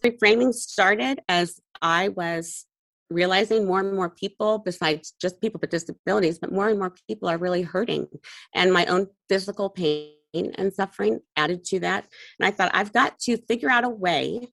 Reframing 0.03 0.53
started 0.53 1.19
as 1.27 1.59
I 1.81 2.09
was 2.09 2.65
realizing 3.09 3.65
more 3.65 3.79
and 3.79 3.93
more 3.93 4.09
people, 4.09 4.59
besides 4.59 5.13
just 5.19 5.41
people 5.41 5.59
with 5.61 5.69
disabilities, 5.69 6.39
but 6.39 6.51
more 6.51 6.69
and 6.69 6.77
more 6.77 6.93
people 7.07 7.29
are 7.29 7.37
really 7.37 7.61
hurting. 7.61 8.07
And 8.53 8.73
my 8.73 8.85
own 8.85 9.07
physical 9.29 9.69
pain 9.69 10.11
and 10.37 10.73
suffering 10.73 11.19
added 11.35 11.63
to 11.65 11.79
that. 11.81 12.05
And 12.39 12.47
I 12.47 12.51
thought, 12.51 12.71
I've 12.73 12.93
got 12.93 13.19
to 13.21 13.37
figure 13.37 13.69
out 13.69 13.83
a 13.83 13.89
way 13.89 14.49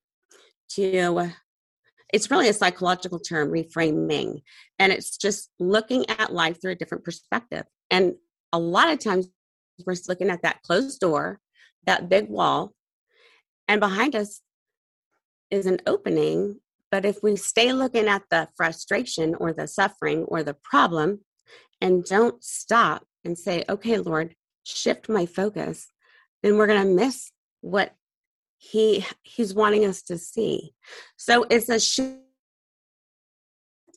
to, 0.71 1.31
it's 2.13 2.31
really 2.31 2.49
a 2.49 2.55
psychological 2.55 3.19
term, 3.19 3.51
reframing. 3.51 4.43
And 4.79 4.93
it's 4.93 5.17
just 5.17 5.51
looking 5.59 6.09
at 6.09 6.33
life 6.33 6.61
through 6.61 6.73
a 6.73 6.77
different 6.77 7.05
perspective. 7.05 7.65
And 7.91 8.15
a 8.53 8.59
lot 8.59 8.93
of 8.93 8.99
times 8.99 9.29
we're 9.85 9.97
looking 10.09 10.31
at 10.31 10.43
that 10.43 10.63
closed 10.63 11.01
door, 11.01 11.41
that 11.87 12.09
big 12.09 12.29
wall, 12.29 12.73
and 13.69 13.81
behind 13.81 14.15
us 14.15 14.41
is 15.51 15.67
an 15.67 15.81
opening. 15.87 16.61
But 16.91 17.05
if 17.05 17.23
we 17.23 17.37
stay 17.37 17.73
looking 17.73 18.07
at 18.07 18.23
the 18.31 18.49
frustration 18.57 19.35
or 19.35 19.53
the 19.53 19.67
suffering 19.67 20.25
or 20.25 20.43
the 20.43 20.55
problem 20.55 21.21
and 21.81 22.05
don't 22.05 22.43
stop 22.45 23.05
and 23.25 23.37
say, 23.37 23.65
okay, 23.69 23.99
Lord, 23.99 24.35
shift 24.65 25.09
my 25.09 25.27
focus, 25.27 25.93
then 26.43 26.57
we're 26.57 26.67
going 26.67 26.83
to 26.83 26.95
miss 26.95 27.31
what 27.61 27.95
he 28.59 29.05
he's 29.23 29.55
wanting 29.55 29.85
us 29.85 30.03
to 30.03 30.19
see. 30.19 30.75
So 31.17 31.45
it's 31.51 31.69
a 31.69 31.79
shift 31.79 32.19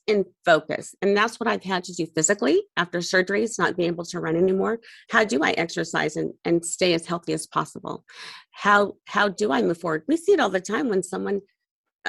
in 0.08 0.26
focus. 0.46 0.96
And 1.02 1.16
that's 1.16 1.40
what 1.40 1.48
I've 1.48 1.64
had 1.64 1.84
to 1.86 1.94
do 1.94 2.06
physically 2.06 2.64
after 2.78 3.00
surgeries, 3.00 3.60
not 3.60 3.76
being 3.76 3.90
able 3.90 4.06
to 4.06 4.20
run 4.20 4.38
anymore. 4.38 4.80
How 5.10 5.26
do 5.26 5.44
I 5.44 5.52
exercise 5.52 6.16
and, 6.16 6.34
and 6.46 6.66
stay 6.66 6.94
as 6.94 7.06
healthy 7.06 7.34
as 7.34 7.46
possible? 7.46 8.06
How 8.52 8.96
how 9.06 9.28
do 9.28 9.52
I 9.52 9.62
move 9.62 9.80
forward? 9.80 10.04
We 10.08 10.18
see 10.18 10.32
it 10.32 10.40
all 10.40 10.50
the 10.50 10.62
time 10.62 10.90
when 10.90 11.04
someone 11.04 11.42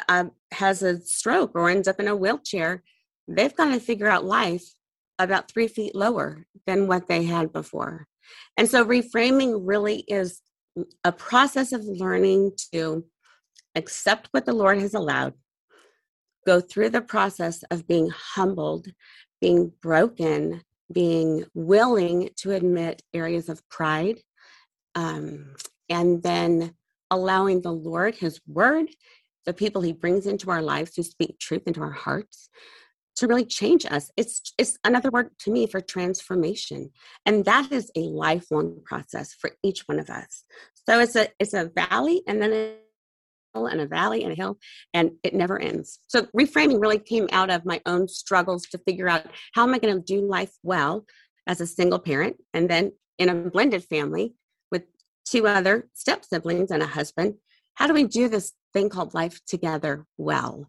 uh, 0.08 0.26
has 0.52 0.82
a 0.82 1.00
stroke 1.00 1.52
or 1.54 1.68
ends 1.68 1.88
up 1.88 1.98
in 2.00 2.08
a 2.08 2.16
wheelchair. 2.16 2.84
They've 3.26 3.54
got 3.54 3.72
to 3.72 3.80
figure 3.80 4.08
out 4.08 4.24
life 4.24 4.64
about 5.18 5.50
three 5.50 5.68
feet 5.68 5.94
lower 5.94 6.46
than 6.66 6.86
what 6.86 7.08
they 7.08 7.24
had 7.24 7.52
before. 7.52 8.06
And 8.56 8.68
so 8.68 8.84
reframing 8.84 9.60
really 9.64 10.00
is 10.08 10.40
a 11.04 11.12
process 11.12 11.72
of 11.72 11.84
learning 11.84 12.52
to 12.72 13.04
accept 13.74 14.28
what 14.32 14.44
the 14.44 14.52
Lord 14.52 14.78
has 14.78 14.94
allowed, 14.94 15.34
go 16.46 16.60
through 16.60 16.90
the 16.90 17.02
process 17.02 17.62
of 17.70 17.86
being 17.86 18.10
humbled, 18.10 18.88
being 19.40 19.72
broken, 19.82 20.62
being 20.92 21.44
willing 21.54 22.30
to 22.36 22.52
admit 22.52 23.02
areas 23.14 23.48
of 23.48 23.66
pride, 23.68 24.18
um, 24.94 25.54
and 25.88 26.22
then 26.22 26.74
allowing 27.10 27.62
the 27.62 27.72
Lord, 27.72 28.16
His 28.16 28.40
Word, 28.46 28.88
the 29.46 29.54
people 29.54 29.82
He 29.82 29.92
brings 29.92 30.26
into 30.26 30.50
our 30.50 30.62
lives 30.62 30.92
to 30.92 31.02
speak 31.02 31.38
truth 31.38 31.62
into 31.66 31.80
our 31.80 31.92
hearts, 31.92 32.48
to 33.18 33.26
really 33.26 33.44
change 33.44 33.84
us. 33.84 34.10
It's 34.16 34.54
it's 34.58 34.78
another 34.84 35.10
word 35.10 35.30
to 35.40 35.50
me 35.50 35.66
for 35.66 35.80
transformation. 35.80 36.90
And 37.26 37.44
that 37.44 37.72
is 37.72 37.90
a 37.96 38.00
lifelong 38.00 38.80
process 38.84 39.34
for 39.34 39.50
each 39.62 39.82
one 39.86 39.98
of 39.98 40.08
us. 40.08 40.44
So 40.88 41.00
it's 41.00 41.16
a 41.16 41.28
it's 41.38 41.54
a 41.54 41.70
valley 41.74 42.22
and 42.26 42.40
then 42.40 42.52
a 42.52 42.76
hill 43.54 43.66
and 43.66 43.80
a 43.80 43.86
valley 43.86 44.22
and 44.22 44.32
a 44.32 44.36
hill 44.36 44.58
and 44.94 45.12
it 45.24 45.34
never 45.34 45.58
ends. 45.58 45.98
So 46.06 46.28
reframing 46.36 46.80
really 46.80 46.98
came 46.98 47.28
out 47.32 47.50
of 47.50 47.64
my 47.64 47.80
own 47.86 48.06
struggles 48.06 48.62
to 48.70 48.78
figure 48.78 49.08
out 49.08 49.26
how 49.52 49.64
am 49.64 49.74
I 49.74 49.78
going 49.78 49.96
to 49.96 50.00
do 50.00 50.20
life 50.24 50.52
well 50.62 51.04
as 51.46 51.60
a 51.60 51.66
single 51.66 51.98
parent 51.98 52.36
and 52.54 52.70
then 52.70 52.92
in 53.18 53.28
a 53.28 53.34
blended 53.34 53.84
family 53.84 54.34
with 54.70 54.84
two 55.24 55.48
other 55.48 55.88
step 55.94 56.24
siblings 56.24 56.70
and 56.70 56.82
a 56.82 56.86
husband. 56.86 57.34
How 57.74 57.88
do 57.88 57.94
we 57.94 58.04
do 58.04 58.28
this 58.28 58.52
thing 58.72 58.88
called 58.88 59.14
life 59.14 59.40
together 59.44 60.06
well? 60.16 60.68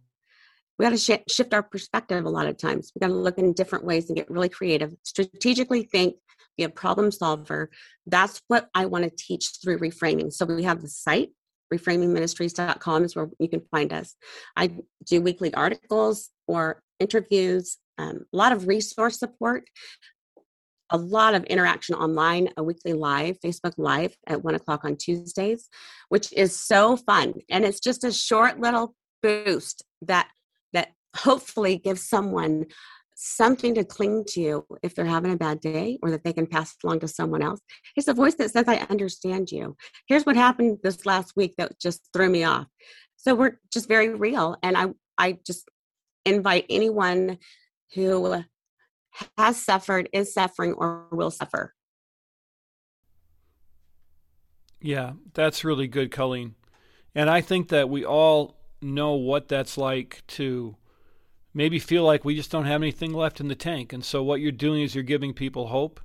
We 0.80 0.86
got 0.86 0.92
to 0.92 0.98
sh- 0.98 1.32
shift 1.32 1.54
our 1.54 1.62
perspective 1.62 2.24
a 2.24 2.30
lot 2.30 2.48
of 2.48 2.58
times. 2.58 2.94
We 2.96 3.00
got 3.00 3.08
to 3.08 3.13
look 3.13 3.38
in 3.38 3.52
different 3.52 3.84
ways 3.84 4.08
and 4.08 4.15
get 4.15 4.32
really 4.32 4.48
creative, 4.48 4.96
strategically 5.04 5.84
think, 5.84 6.15
be 6.58 6.63
a 6.63 6.70
problem 6.70 7.12
solver. 7.12 7.70
That's 8.08 8.42
what 8.48 8.70
I 8.74 8.86
want 8.86 9.04
to 9.04 9.12
teach 9.15 9.52
through 9.62 9.80
reframing. 9.80 10.32
So 10.32 10.46
we 10.46 10.63
have 10.63 10.82
the 10.82 10.88
site, 10.88 11.32
reframingministries.com 11.74 13.04
is 13.04 13.15
where 13.15 13.30
you 13.39 13.50
can 13.50 13.62
find 13.70 13.92
us. 13.92 14.15
I 14.56 14.72
do 15.06 15.22
weekly 15.22 15.54
articles 15.54 16.30
or 16.48 16.82
interviews, 17.00 17.78
um, 17.98 18.26
a 18.34 18.38
lot 18.38 18.54
of 18.54 18.68
resource 18.68 19.20
support, 19.20 19.65
a 20.89 20.98
lot 20.98 21.36
of 21.36 21.44
interaction 21.44 21.94
online, 21.96 22.50
a 22.56 22.63
weekly 22.63 22.94
live, 22.94 23.38
Facebook 23.42 23.74
Live 23.78 24.15
at 24.26 24.44
one 24.44 24.56
o'clock 24.56 24.86
on 24.86 24.96
Tuesdays, 24.96 25.68
which 26.08 26.32
is 26.34 26.56
so 26.56 26.96
fun. 26.96 27.34
And 27.50 27.65
it's 27.65 27.82
just 27.82 28.06
a 28.06 28.13
short 28.13 28.60
little 28.60 28.96
boost 29.22 29.84
that 30.02 30.28
that 30.28 30.30
hopefully 31.15 31.78
gives 31.78 32.08
someone 32.08 32.65
something 33.15 33.76
to 33.76 33.84
cling 33.84 34.24
to 34.30 34.65
if 34.82 34.95
they're 34.95 35.06
having 35.06 35.34
a 35.34 35.38
bad 35.38 35.60
day 35.60 36.00
or 36.02 36.10
that 36.10 36.24
they 36.24 36.32
can 36.32 36.48
pass 36.48 36.76
along 36.84 37.02
to 37.02 37.08
someone 37.08 37.41
else. 37.41 37.60
It's 37.98 38.08
a 38.08 38.13
voice 38.13 38.36
that 38.36 38.52
says, 38.52 38.65
I 38.67 38.78
understand 38.89 39.52
you. 39.52 39.76
Here's 40.08 40.26
what 40.26 40.38
happened 40.38 40.78
this 40.84 41.06
last 41.06 41.34
week 41.36 41.56
that 41.58 41.78
just 41.80 42.08
threw 42.13 42.30
me 42.30 42.45
off. 42.45 42.67
So 43.17 43.36
we're 43.36 43.60
just 43.74 43.89
very 43.89 44.10
real. 44.10 44.56
And 44.63 44.78
I, 44.78 44.88
I 45.17 45.39
just 45.45 45.69
invite 46.26 46.65
anyone 46.69 47.39
who 47.93 48.43
has 49.38 49.62
suffered, 49.62 50.08
is 50.13 50.34
suffering, 50.34 50.74
or 50.74 51.08
will 51.12 51.32
suffer. 51.32 51.74
Yeah, 54.82 55.13
that's 55.34 55.65
really 55.65 55.88
good, 55.88 56.10
Colleen. 56.12 56.56
And 57.13 57.30
I 57.30 57.41
think 57.41 57.67
that 57.67 57.89
we 57.89 58.06
all 58.06 58.56
know 58.82 59.13
what 59.15 59.50
that's 59.50 59.78
like 59.78 60.24
to 60.28 60.78
maybe 61.54 61.80
feel 61.80 62.04
like 62.04 62.24
we 62.24 62.36
just 62.36 62.52
don't 62.52 62.66
have 62.66 62.82
anything 62.82 63.14
left 63.14 63.40
in 63.40 63.48
the 63.48 63.56
tank. 63.56 63.94
And 63.94 64.04
so 64.04 64.24
what 64.24 64.42
you're 64.42 64.52
doing 64.52 64.82
is 64.82 64.96
you're 64.96 65.04
giving 65.04 65.34
people 65.34 65.68
hope. 65.68 66.00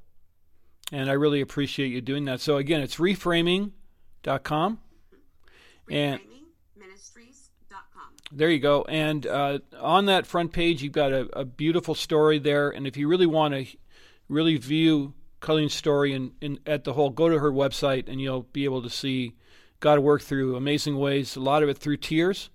And 0.93 1.09
I 1.09 1.15
really 1.15 1.41
appreciate 1.41 1.89
you 1.89 2.01
doing 2.01 2.25
that. 2.27 2.41
So 2.41 2.57
again, 2.57 2.81
it's 2.81 2.97
reframing.com. 2.97 4.79
And 5.91 6.21
there 8.33 8.51
you 8.51 8.59
go. 8.59 8.83
And 8.83 9.27
uh, 9.27 9.59
on 9.81 10.07
that 10.07 10.27
front 10.27 10.53
page, 10.53 10.83
you've 10.83 10.93
got 10.93 11.13
a, 11.13 11.39
a, 11.39 11.45
beautiful 11.45 11.95
story 11.95 12.39
there. 12.39 12.71
And 12.71 12.87
if 12.87 12.97
you 12.97 13.07
really 13.07 13.27
want 13.27 13.55
to 13.55 13.67
really 14.29 14.57
view 14.57 15.15
Colleen's 15.41 15.75
story 15.75 16.15
and 16.15 16.59
at 16.67 16.85
the 16.85 16.95
whole, 16.95 17.11
go 17.11 17.29
to 17.29 17.39
her 17.39 17.53
website 17.53 18.09
and 18.09 18.21
you'll 18.21 18.43
be 18.53 18.65
able 18.65 18.83
to 18.83 18.91
see 18.91 19.35
God 19.81 19.99
work 20.01 20.23
through 20.23 20.57
amazing 20.57 20.97
ways. 20.97 21.37
A 21.37 21.41
lot 21.41 21.63
of 21.63 21.69
it 21.69 21.79
through 21.79 21.99
tears, 21.99 22.51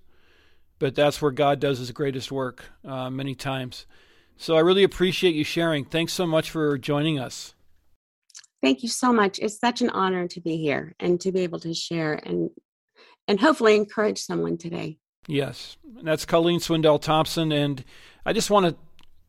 but 0.80 0.96
that's 0.96 1.22
where 1.22 1.30
God 1.30 1.60
does 1.60 1.78
his 1.78 1.92
greatest 1.92 2.32
work 2.32 2.64
uh, 2.84 3.08
many 3.08 3.36
times. 3.36 3.86
So 4.36 4.56
I 4.56 4.60
really 4.60 4.82
appreciate 4.82 5.36
you 5.36 5.44
sharing. 5.44 5.84
Thanks 5.84 6.12
so 6.14 6.26
much 6.26 6.50
for 6.50 6.76
joining 6.78 7.20
us. 7.20 7.54
Thank 8.62 8.82
you 8.82 8.88
so 8.88 9.12
much. 9.12 9.38
It's 9.38 9.60
such 9.60 9.82
an 9.82 9.90
honor 9.90 10.26
to 10.28 10.40
be 10.40 10.56
here 10.56 10.94
and 10.98 11.20
to 11.20 11.30
be 11.30 11.40
able 11.40 11.60
to 11.60 11.72
share 11.72 12.14
and 12.14 12.50
and 13.28 13.38
hopefully 13.38 13.76
encourage 13.76 14.18
someone 14.18 14.58
today. 14.58 14.98
Yes. 15.28 15.76
And 15.98 16.08
that's 16.08 16.24
Colleen 16.24 16.58
Swindoll 16.58 17.00
Thompson 17.00 17.52
and 17.52 17.84
I 18.24 18.32
just 18.32 18.50
want 18.50 18.66
to 18.66 18.76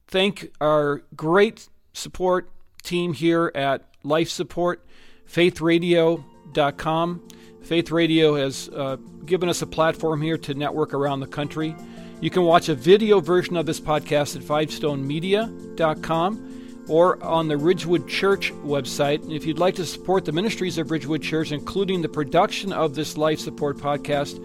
thank 0.07 0.51
our 0.59 1.03
great 1.15 1.67
support 1.93 2.49
team 2.83 3.13
here 3.13 3.51
at 3.53 3.83
Life 4.03 4.29
Support, 4.29 4.85
faithradio.com. 5.29 7.27
Faith 7.62 7.91
Radio 7.91 8.36
has 8.36 8.69
uh, 8.69 8.97
given 9.26 9.50
us 9.50 9.62
a 9.62 9.67
platform 9.67 10.21
here 10.21 10.38
to 10.38 10.54
network 10.54 10.93
around 10.93 11.19
the 11.19 11.28
country. 11.28 11.76
You 12.19 12.30
can 12.30 12.43
watch 12.43 12.69
a 12.69 12.76
video 12.76 13.19
version 13.19 13.58
of 13.58 13.65
this 13.65 13.80
podcast 13.80 14.36
at 14.36 14.43
fivestonemedia.com, 14.43 16.86
or 16.88 17.24
on 17.24 17.47
the 17.47 17.58
Ridgewood 17.58 18.08
Church 18.08 18.52
website. 18.63 19.24
And 19.24 19.32
if 19.32 19.45
you'd 19.45 19.60
like 19.60 19.76
to 19.76 19.86
support 19.86 20.26
the 20.26 20.32
ministries 20.32 20.78
of 20.78 20.91
Ridgewood 20.91 21.21
Church, 21.21 21.52
including 21.52 22.02
the 22.02 22.10
production 22.10 22.74
of 22.74 22.95
this 22.95 23.17
life 23.17 23.39
support 23.39 23.78
podcast, 23.78 24.39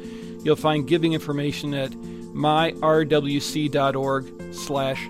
you'll 0.45 0.57
find 0.57 0.87
giving 0.87 1.13
information 1.13 1.75
at 1.75 1.93
myrwc.org 2.37 4.55
slash 4.55 5.09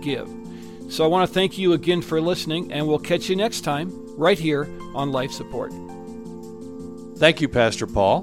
give. 0.00 0.28
So 0.88 1.04
I 1.04 1.08
want 1.08 1.28
to 1.28 1.34
thank 1.34 1.58
you 1.58 1.74
again 1.74 2.00
for 2.00 2.20
listening, 2.20 2.72
and 2.72 2.88
we'll 2.88 2.98
catch 2.98 3.28
you 3.28 3.36
next 3.36 3.60
time 3.60 3.92
right 4.16 4.38
here 4.38 4.66
on 4.94 5.12
Life 5.12 5.32
Support. 5.32 5.97
Thank 7.18 7.40
you, 7.40 7.48
Pastor 7.48 7.88
Paul. 7.88 8.22